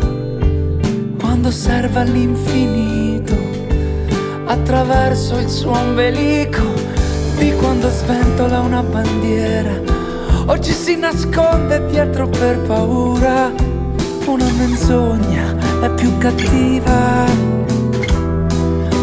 [1.19, 3.35] Quando serve all'infinito.
[4.45, 6.61] Attraverso il suo ombelico.
[7.39, 9.73] Di quando sventola una bandiera.
[10.45, 13.51] O ci si nasconde dietro per paura.
[14.27, 17.25] Una menzogna è più cattiva.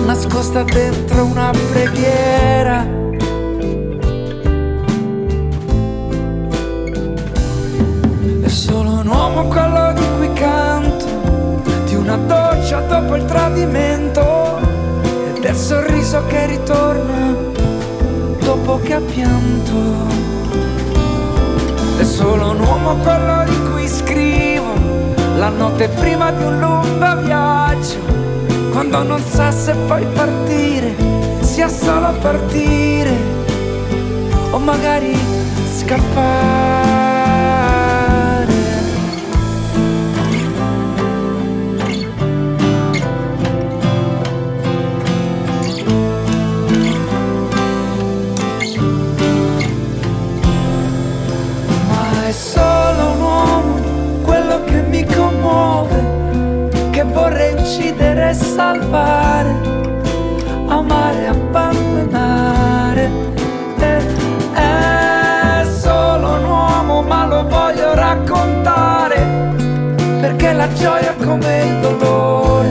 [0.05, 3.00] Nascosta dentro una preghiera
[9.41, 11.05] uomo quello di cui canto
[11.85, 14.59] di una doccia dopo il tradimento
[15.33, 17.35] e del sorriso che ritorna
[18.39, 20.09] dopo che ha pianto.
[21.97, 24.73] È solo un uomo quello di cui scrivo
[25.37, 27.99] la notte prima di un lungo viaggio,
[28.71, 30.95] quando non sa se poi partire,
[31.39, 33.15] sia solo partire
[34.51, 35.17] o magari
[35.77, 37.00] scappare.
[55.15, 59.55] Commuove, che vorrei uccidere e salvare,
[60.67, 63.09] amare e abbandonare.
[64.53, 69.53] È solo un uomo, ma lo voglio raccontare,
[70.19, 72.69] perché la gioia come il dolore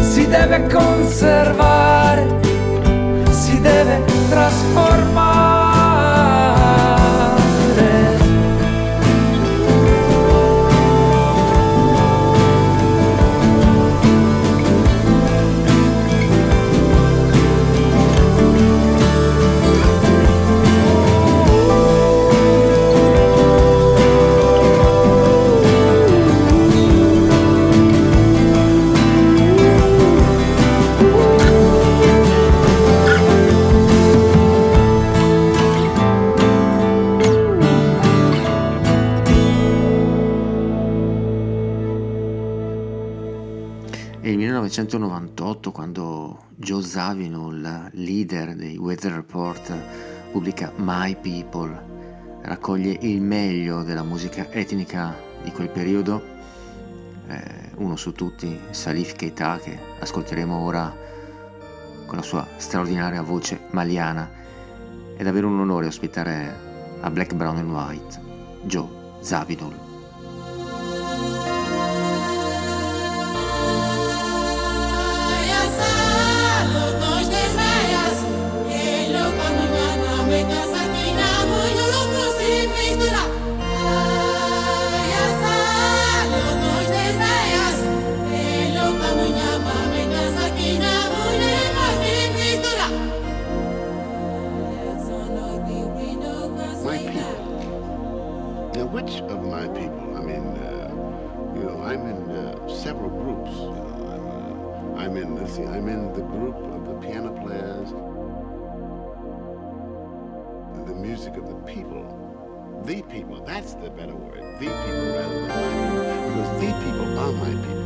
[0.00, 2.40] si deve conservare,
[3.30, 5.23] si deve trasformare.
[44.98, 49.72] 1998 quando Joe Zawinul, leader dei Weather Report,
[50.30, 56.22] pubblica My People, raccoglie il meglio della musica etnica di quel periodo,
[57.26, 60.94] eh, uno su tutti, Salif Keita, che ascolteremo ora
[62.06, 64.30] con la sua straordinaria voce maliana.
[65.16, 68.20] È davvero un onore ospitare a Black, Brown and White
[68.62, 68.88] Joe
[69.20, 69.83] Zawinul.
[105.58, 107.90] I'm in the group of the piano players,
[110.86, 112.82] the music of the people.
[112.84, 113.42] The people.
[113.44, 114.42] That's the better word.
[114.60, 117.83] The people rather than my people, because the people are my people.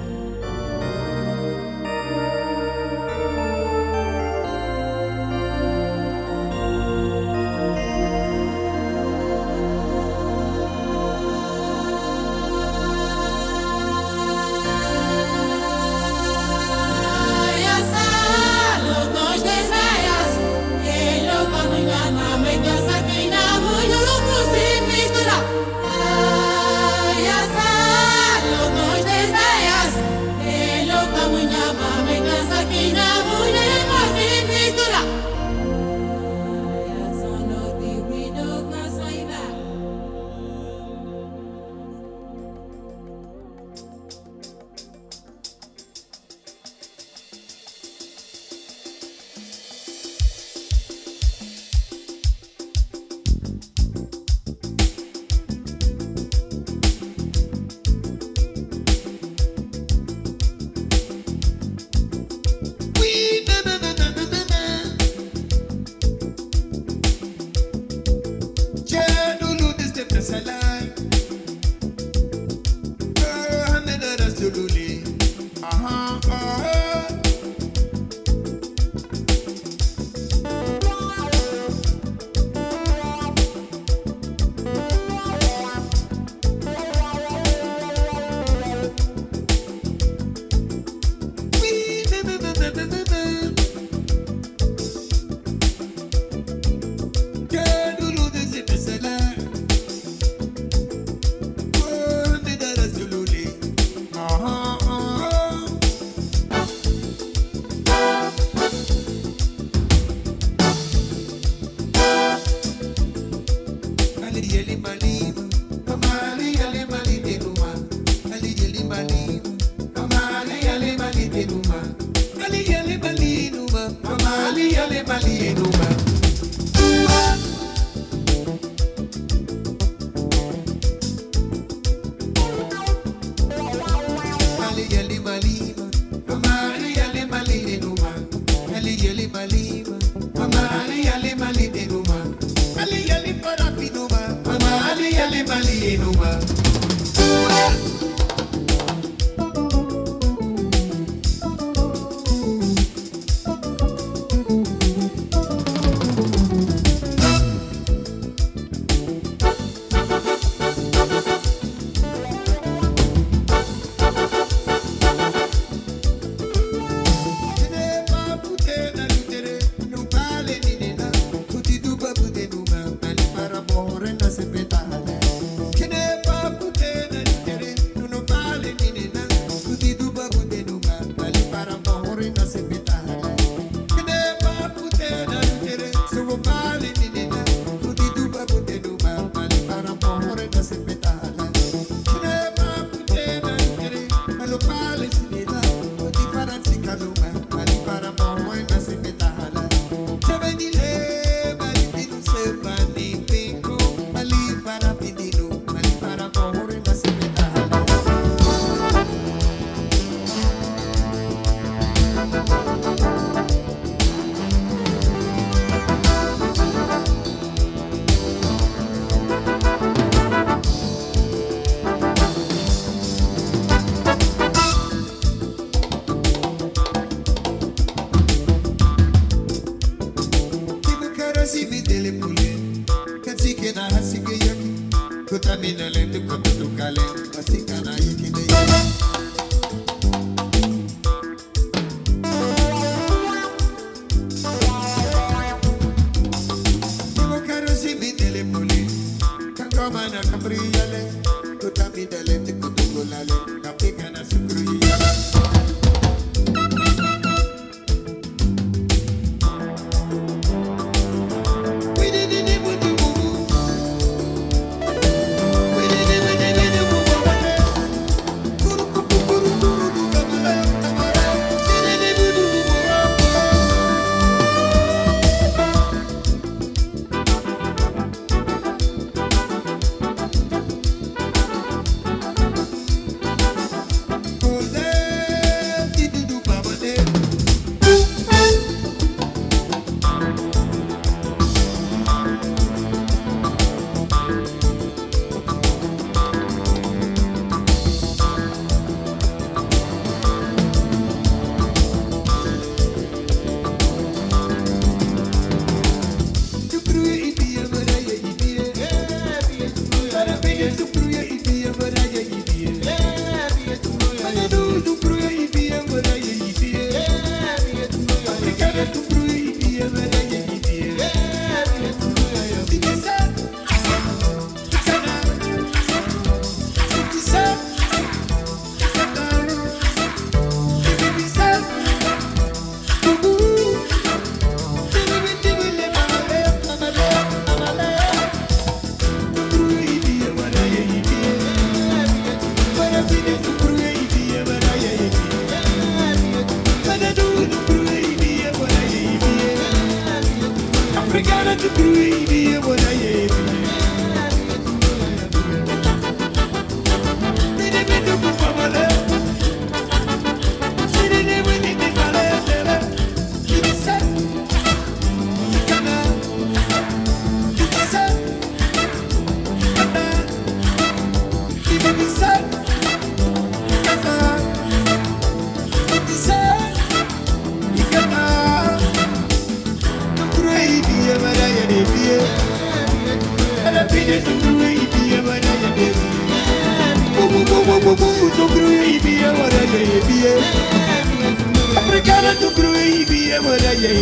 [391.77, 393.93] Africana tu cruibi e moraya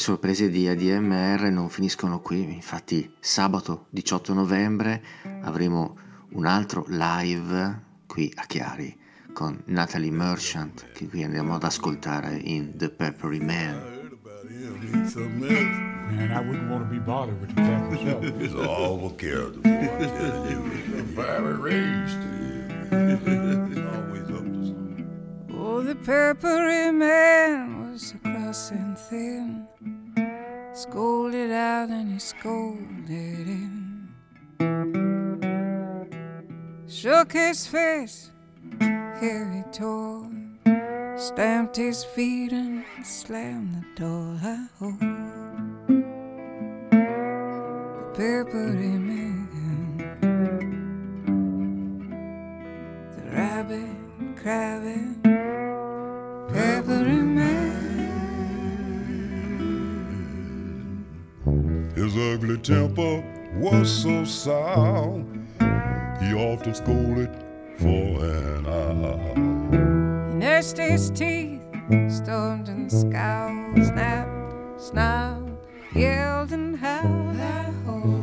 [0.00, 5.02] sorprese di ADMR non finiscono qui, infatti sabato 18 novembre
[5.42, 5.98] avremo
[6.30, 8.96] un altro live qui a Chiari
[9.34, 14.08] con Natalie Merchant che qui andiamo ad ascoltare in The Peppery Man.
[16.10, 18.24] Man, I wouldn't want to be bothered with the cat myself.
[18.40, 19.60] It's all over character.
[21.14, 22.18] Fiery raised.
[22.90, 25.06] Always up to something.
[25.52, 29.68] Oh, the purple man was a crossing thin,
[30.72, 34.08] scolded out and he scolded in.
[36.88, 38.30] Shook his face,
[39.20, 40.30] here he tore,
[41.16, 44.38] stamped his feet and slammed the door.
[44.42, 45.00] I hope
[46.90, 49.48] the purple man,
[53.16, 53.96] the rabbit
[54.36, 55.20] crabbing,
[56.52, 57.59] purple man.
[61.94, 63.22] His ugly temper
[63.56, 65.24] was so sour,
[66.20, 67.30] he often scolded
[67.78, 69.18] for an hour.
[70.30, 71.60] He gnashed his teeth,
[72.08, 75.58] stormed and scowled, snapped, snarled,
[75.94, 78.19] yelled and howled.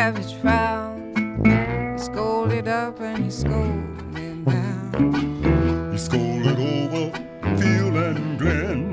[0.00, 1.12] Savage frown.
[1.92, 5.92] He scolded up and he scolded down.
[5.92, 7.12] He scolded over
[7.58, 8.89] field and glen,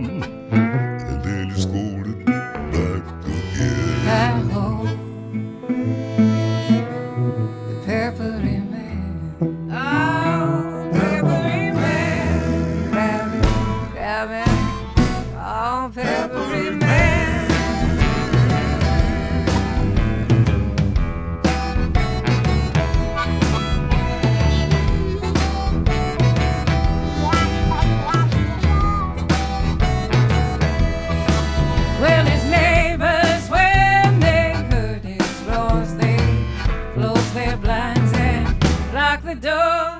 [39.27, 39.96] the door.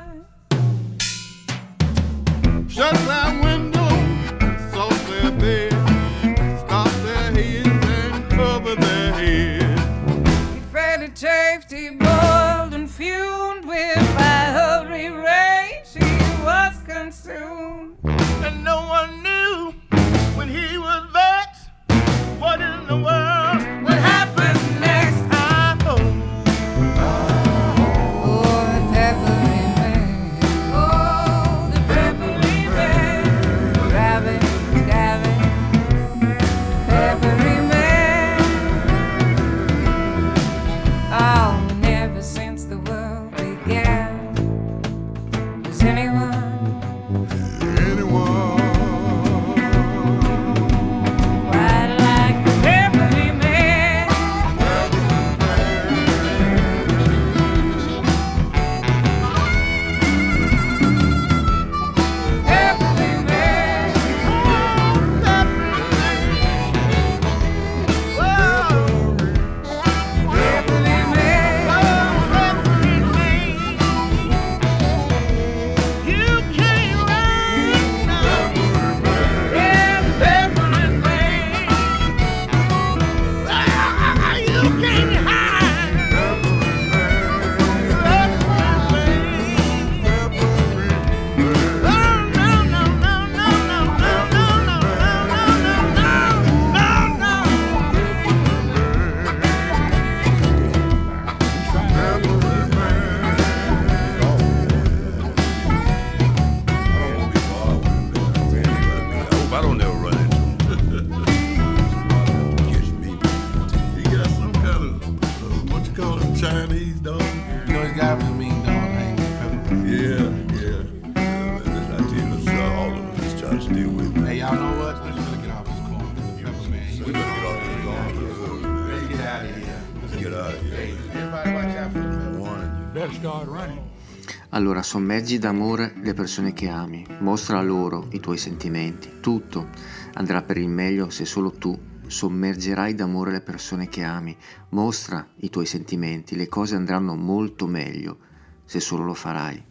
[134.57, 139.69] Allora, sommergi d'amore le persone che ami, mostra loro i tuoi sentimenti, tutto
[140.13, 144.35] andrà per il meglio se solo tu sommergerai d'amore le persone che ami,
[144.69, 148.17] mostra i tuoi sentimenti, le cose andranno molto meglio
[148.65, 149.63] se solo lo farai.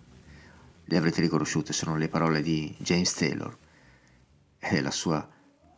[0.84, 3.58] Le avrete riconosciute, sono le parole di James Taylor
[4.56, 5.28] e la sua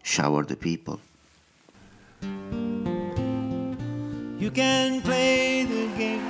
[0.02, 1.00] Shower the People.
[4.36, 6.20] You can play the game,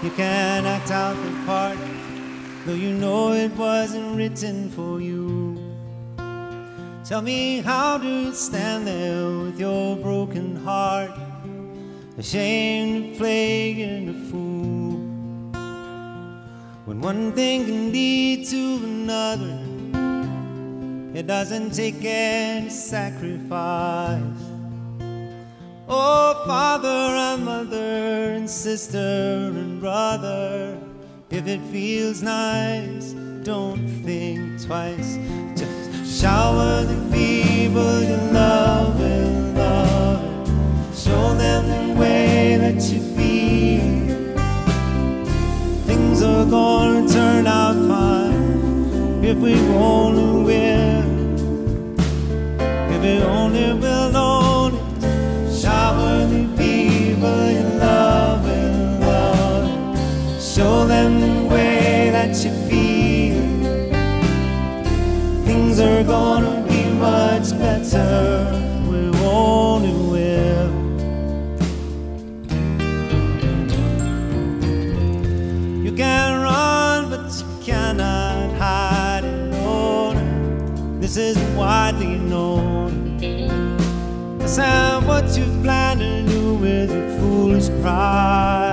[0.00, 1.76] you can act out the part,
[2.64, 5.58] though you know it wasn't written for you.
[7.04, 11.10] Tell me how do you stand there with your broken heart,
[12.16, 14.54] ashamed, plaguing a fool?
[16.86, 19.58] When one thing can lead to another,
[21.14, 24.22] it doesn't take any sacrifice.
[25.86, 30.78] Oh, father and mother and sister and brother,
[31.34, 33.12] if it feels nice,
[33.42, 35.18] don't think twice.
[35.56, 40.46] Just shower the people you love with love.
[40.96, 44.36] Show them the way that you feel.
[45.86, 51.04] Things are gonna turn out fine if we only will.
[52.94, 54.03] If we only will
[65.94, 68.50] Are gonna be much better.
[68.88, 70.70] We only will.
[75.84, 79.50] You can run, but you cannot hide it.
[79.52, 80.14] No,
[80.98, 83.18] this is widely known.
[84.38, 84.58] That's
[85.06, 88.63] what you plan to do with your foolish pride.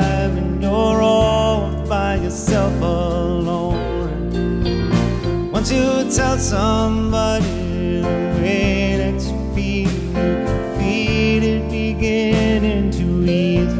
[5.70, 8.08] You tell somebody the
[8.42, 13.74] way that you feel, you can feel it beginning to ease.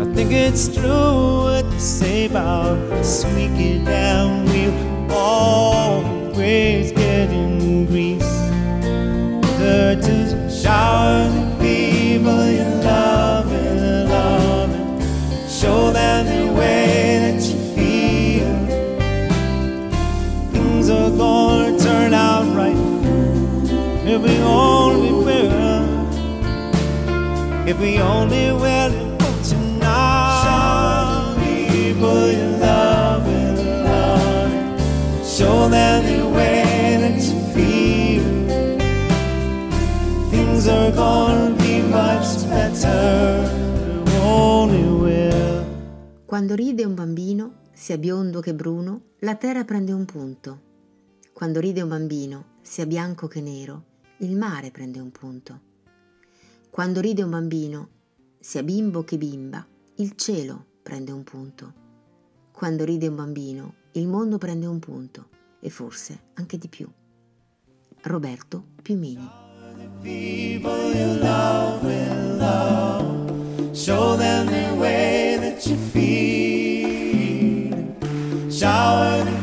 [0.00, 8.22] I think it's true what they say about a squeaky down wheel always getting grease.
[9.58, 10.26] There to
[27.66, 28.92] If we only will
[29.42, 30.42] tonight.
[30.44, 35.26] Shower the people you love and love.
[35.26, 38.22] Show them the way that you feel.
[40.30, 43.50] Things are gonna be much better.
[44.22, 45.64] only will.
[46.24, 50.60] Quando ride un bambino, sia biondo che bruno, la terra prende un punto.
[51.32, 53.82] Quando ride un bambino, sia bianco che nero,
[54.18, 55.65] il mare prende un punto.
[56.76, 57.88] Quando ride un bambino,
[58.38, 61.72] sia bimbo che bimba, il cielo prende un punto.
[62.52, 66.86] Quando ride un bambino, il mondo prende un punto e forse anche di più.
[68.02, 69.26] Roberto Piumini.
[78.50, 79.35] Show the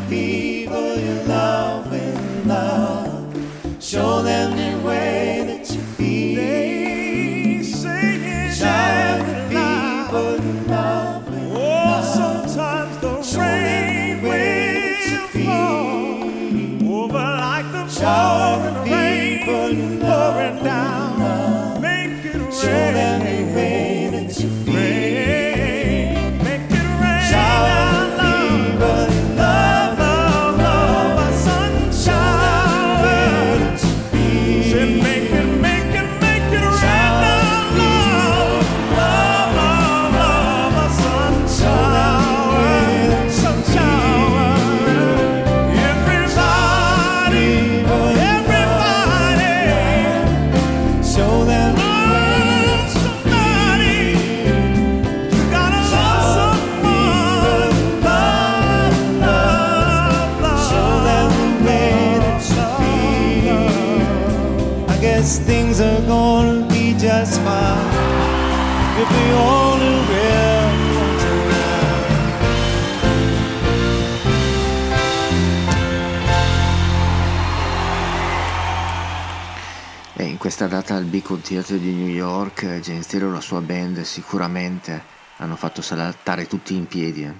[80.56, 84.02] questa data al Beacon Theatre di New York, eh, Jane Stereo e la sua band
[84.02, 85.02] sicuramente
[85.38, 87.34] hanno fatto saltare tutti in piedi eh,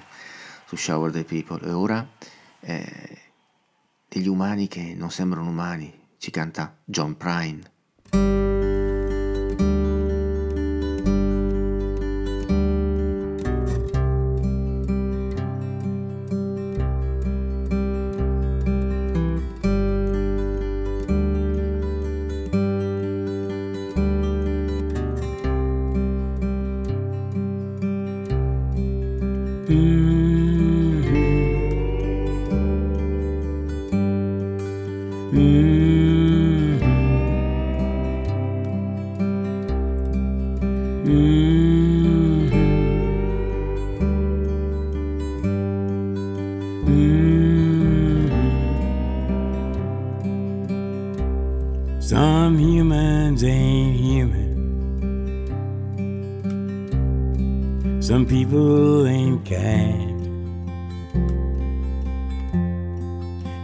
[0.64, 1.64] su Shower the People.
[1.64, 2.04] E ora
[2.58, 3.18] eh,
[4.08, 8.43] degli umani che non sembrano umani, ci canta John Prine.
[58.04, 60.20] Some people ain't kind.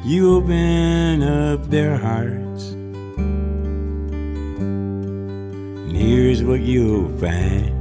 [0.03, 2.71] You open up their hearts,
[5.83, 7.77] and here's what you'll find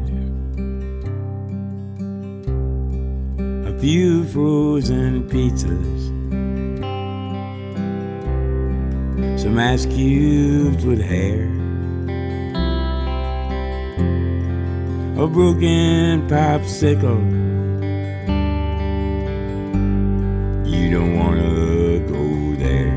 [3.66, 6.10] a few frozen pizzas,
[9.40, 11.59] some ice cubes with hair.
[15.20, 17.20] A broken popsicle.
[20.66, 22.26] You don't wanna go
[22.64, 22.96] there.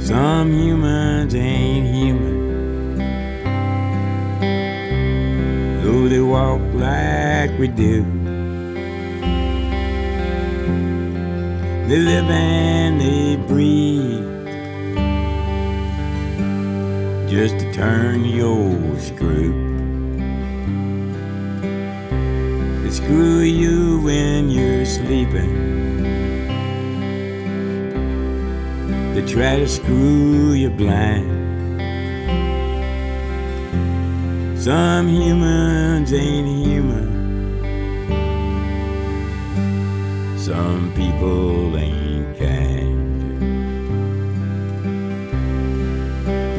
[0.00, 2.38] Some humans ain't human.
[5.82, 8.02] Though they walk like we do.
[11.86, 13.19] They live and they
[17.80, 19.52] turn old screw.
[22.82, 25.54] They screw you when you're sleeping.
[29.14, 31.30] They try to screw you blind.
[34.60, 37.08] Some humans ain't human.
[40.38, 43.00] Some people ain't kind.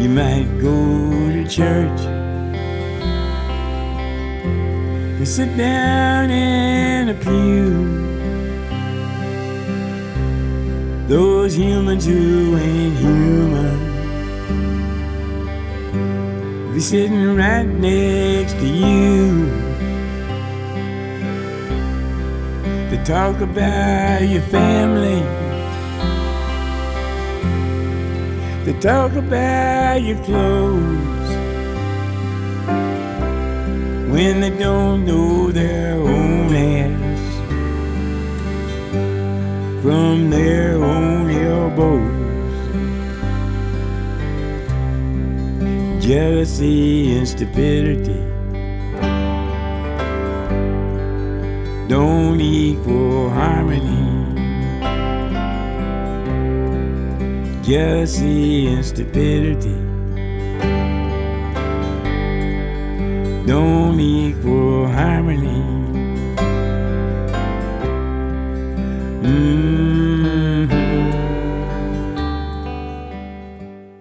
[0.02, 1.01] You might go
[1.52, 2.00] church
[5.20, 7.70] They sit down in a pew.
[11.08, 13.78] Those humans who ain't human
[16.74, 19.46] be sitting right next to you.
[22.90, 25.22] They talk about your family.
[28.66, 31.21] They talk about your clothes
[34.22, 37.22] when they don't know their own ass
[39.82, 42.20] from their own elbows.
[46.06, 48.22] Jealousy and stupidity
[51.88, 54.06] don't equal harmony.
[57.64, 59.81] Jealousy and stupidity
[63.46, 65.62] don't equal harmony.
[69.24, 70.70] Mhm.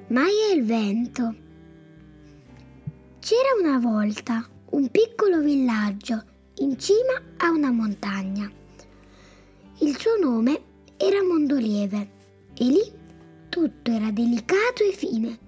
[0.09, 1.35] Maya e il vento.
[3.21, 6.23] C'era una volta un piccolo villaggio
[6.57, 8.51] in cima a una montagna.
[9.79, 10.61] Il suo nome
[10.97, 12.11] era Mondolieve
[12.55, 12.93] e lì
[13.49, 15.39] tutto era delicato e fine.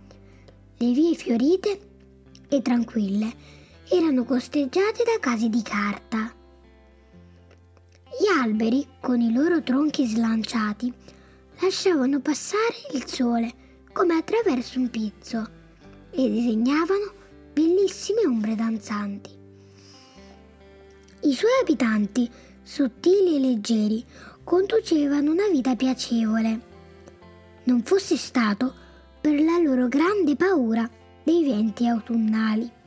[0.78, 1.80] Le vie fiorite
[2.48, 3.60] e tranquille
[3.92, 6.34] erano costeggiate da case di carta.
[8.18, 10.90] Gli alberi, con i loro tronchi slanciati,
[11.60, 13.52] lasciavano passare il sole
[13.92, 15.46] come attraverso un pizzo
[16.10, 17.12] e disegnavano
[17.52, 19.30] bellissime ombre danzanti.
[21.24, 22.30] I suoi abitanti,
[22.62, 24.02] sottili e leggeri,
[24.42, 26.60] conducevano una vita piacevole.
[27.64, 28.72] Non fosse stato
[29.20, 30.88] per la loro grande paura
[31.22, 32.80] dei venti autunnali.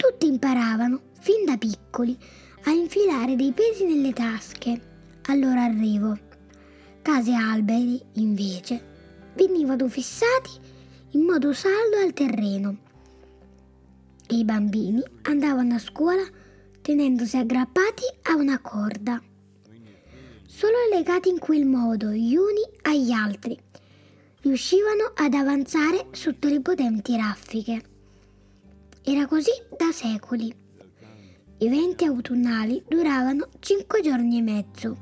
[0.00, 2.16] Tutti imparavano, fin da piccoli,
[2.64, 4.80] a infilare dei pesi nelle tasche
[5.26, 6.18] al loro arrivo.
[7.02, 8.82] Case e alberi, invece,
[9.34, 10.52] venivano fissati
[11.10, 12.78] in modo saldo al terreno
[14.26, 16.26] e i bambini andavano a scuola
[16.80, 19.22] tenendosi aggrappati a una corda.
[20.46, 23.54] Solo legati in quel modo gli uni agli altri
[24.40, 27.89] riuscivano ad avanzare sotto le potenti raffiche.
[29.02, 30.54] Era così da secoli.
[31.58, 34.96] I venti autunnali duravano cinque giorni e mezzo.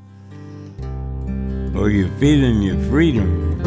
[1.74, 3.60] Are you feeling your freedom?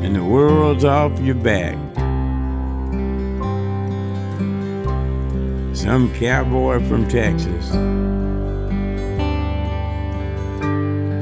[0.00, 1.76] And the world's off your back.
[5.72, 7.66] Some cowboy from Texas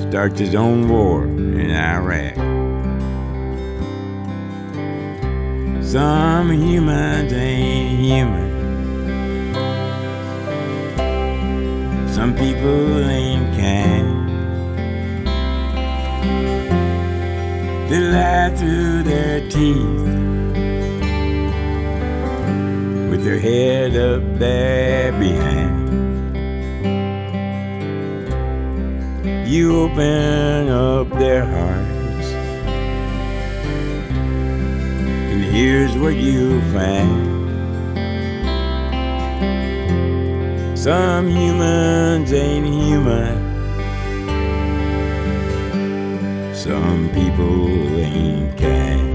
[0.08, 2.61] starts his own war in Iraq.
[5.82, 8.50] Some humans ain't human.
[12.08, 14.28] Some people ain't kind.
[17.90, 20.08] They lie through their teeth
[23.10, 25.82] with their head up there behind.
[29.52, 31.81] you open up their hearts.
[35.52, 37.30] Here's what you find.
[40.76, 43.36] Some humans ain't human.
[46.54, 47.68] Some people
[47.98, 49.10] ain't kind.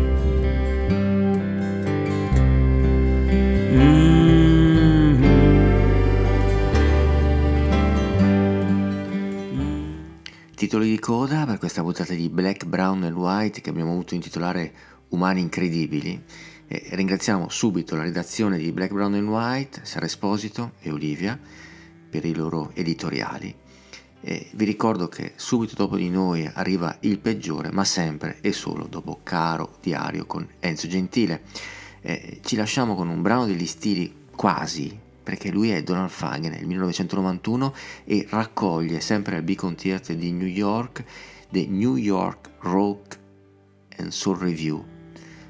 [10.55, 14.73] Titoli di coda per questa puntata di Black, Brown and White che abbiamo voluto intitolare
[15.09, 16.23] Umani Incredibili.
[16.67, 21.39] E ringraziamo subito la redazione di Black, Brown and White, Sara Esposito e Olivia
[22.09, 23.55] per i loro editoriali.
[24.19, 28.85] E vi ricordo che subito dopo di noi arriva il peggiore, ma sempre e solo
[28.88, 31.43] dopo Caro Diario con Enzo Gentile.
[32.01, 36.65] E ci lasciamo con un brano degli stili quasi, perché lui è Donald Fagen nel
[36.65, 37.73] 1991
[38.03, 41.03] e raccoglie sempre al Beacon Theatre di New York
[41.49, 43.19] The New York Rock
[43.97, 44.84] and Soul Review,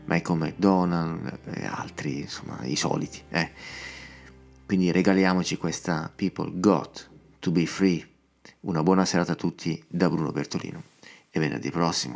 [0.07, 3.21] Michael McDonald e altri, insomma, i soliti.
[3.29, 3.51] Eh.
[4.65, 7.09] Quindi regaliamoci questa People Got
[7.39, 8.05] to Be Free.
[8.61, 10.83] Una buona serata a tutti da Bruno Bertolino
[11.29, 12.15] e venerdì prossimo.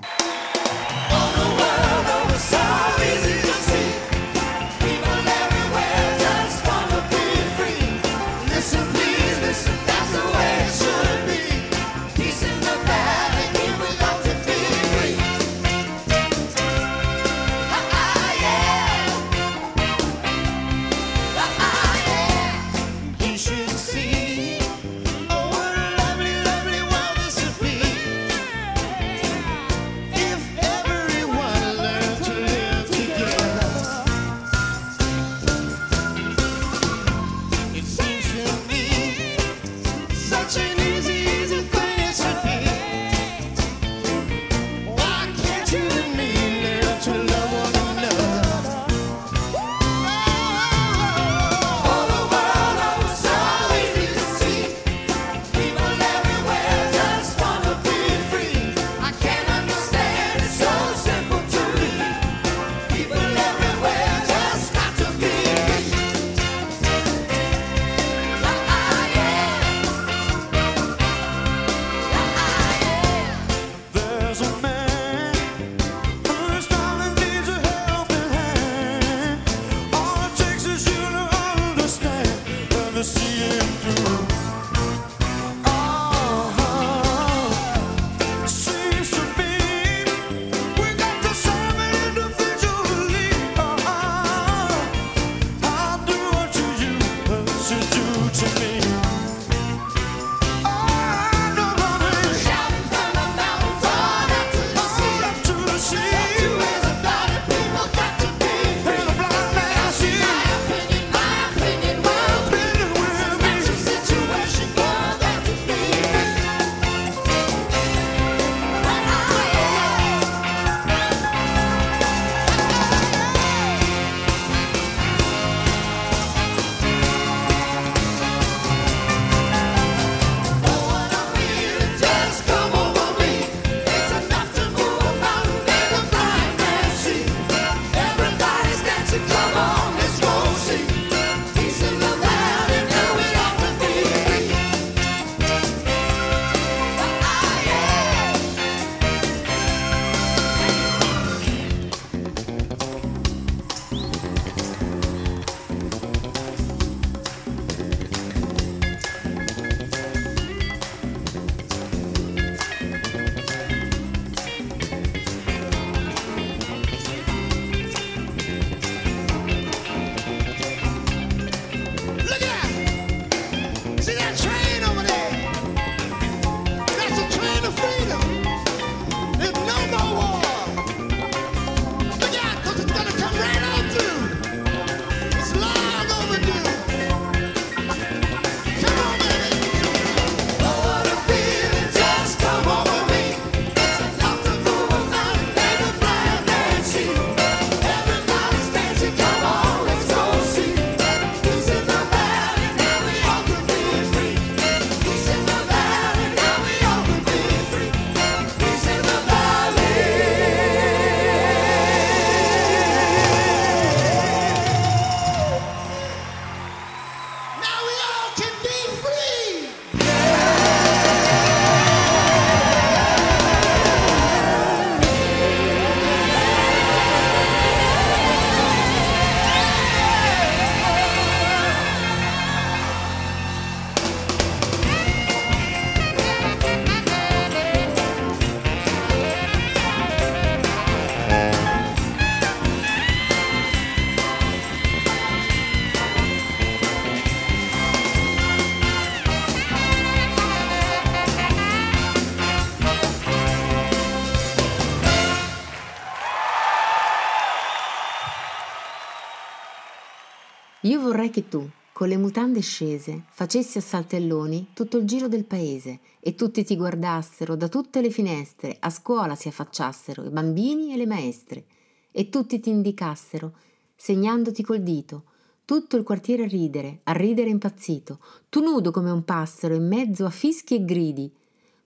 [261.31, 266.35] Che tu, con le mutande scese, facessi a saltelloni tutto il giro del paese e
[266.35, 271.07] tutti ti guardassero da tutte le finestre, a scuola si affacciassero, i bambini e le
[271.07, 271.65] maestre,
[272.11, 273.55] e tutti ti indicassero,
[273.95, 275.23] segnandoti col dito,
[275.65, 280.25] tutto il quartiere a ridere, a ridere impazzito, tu nudo come un passero in mezzo
[280.25, 281.33] a fischi e gridi,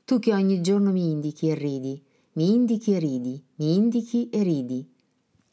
[0.06, 2.02] tu che ogni giorno mi indichi e ridi,
[2.34, 4.90] mi indichi e ridi, mi indichi e ridi.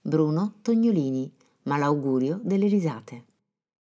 [0.01, 1.33] Bruno Tognolini,
[1.65, 3.25] malaugurio delle risate.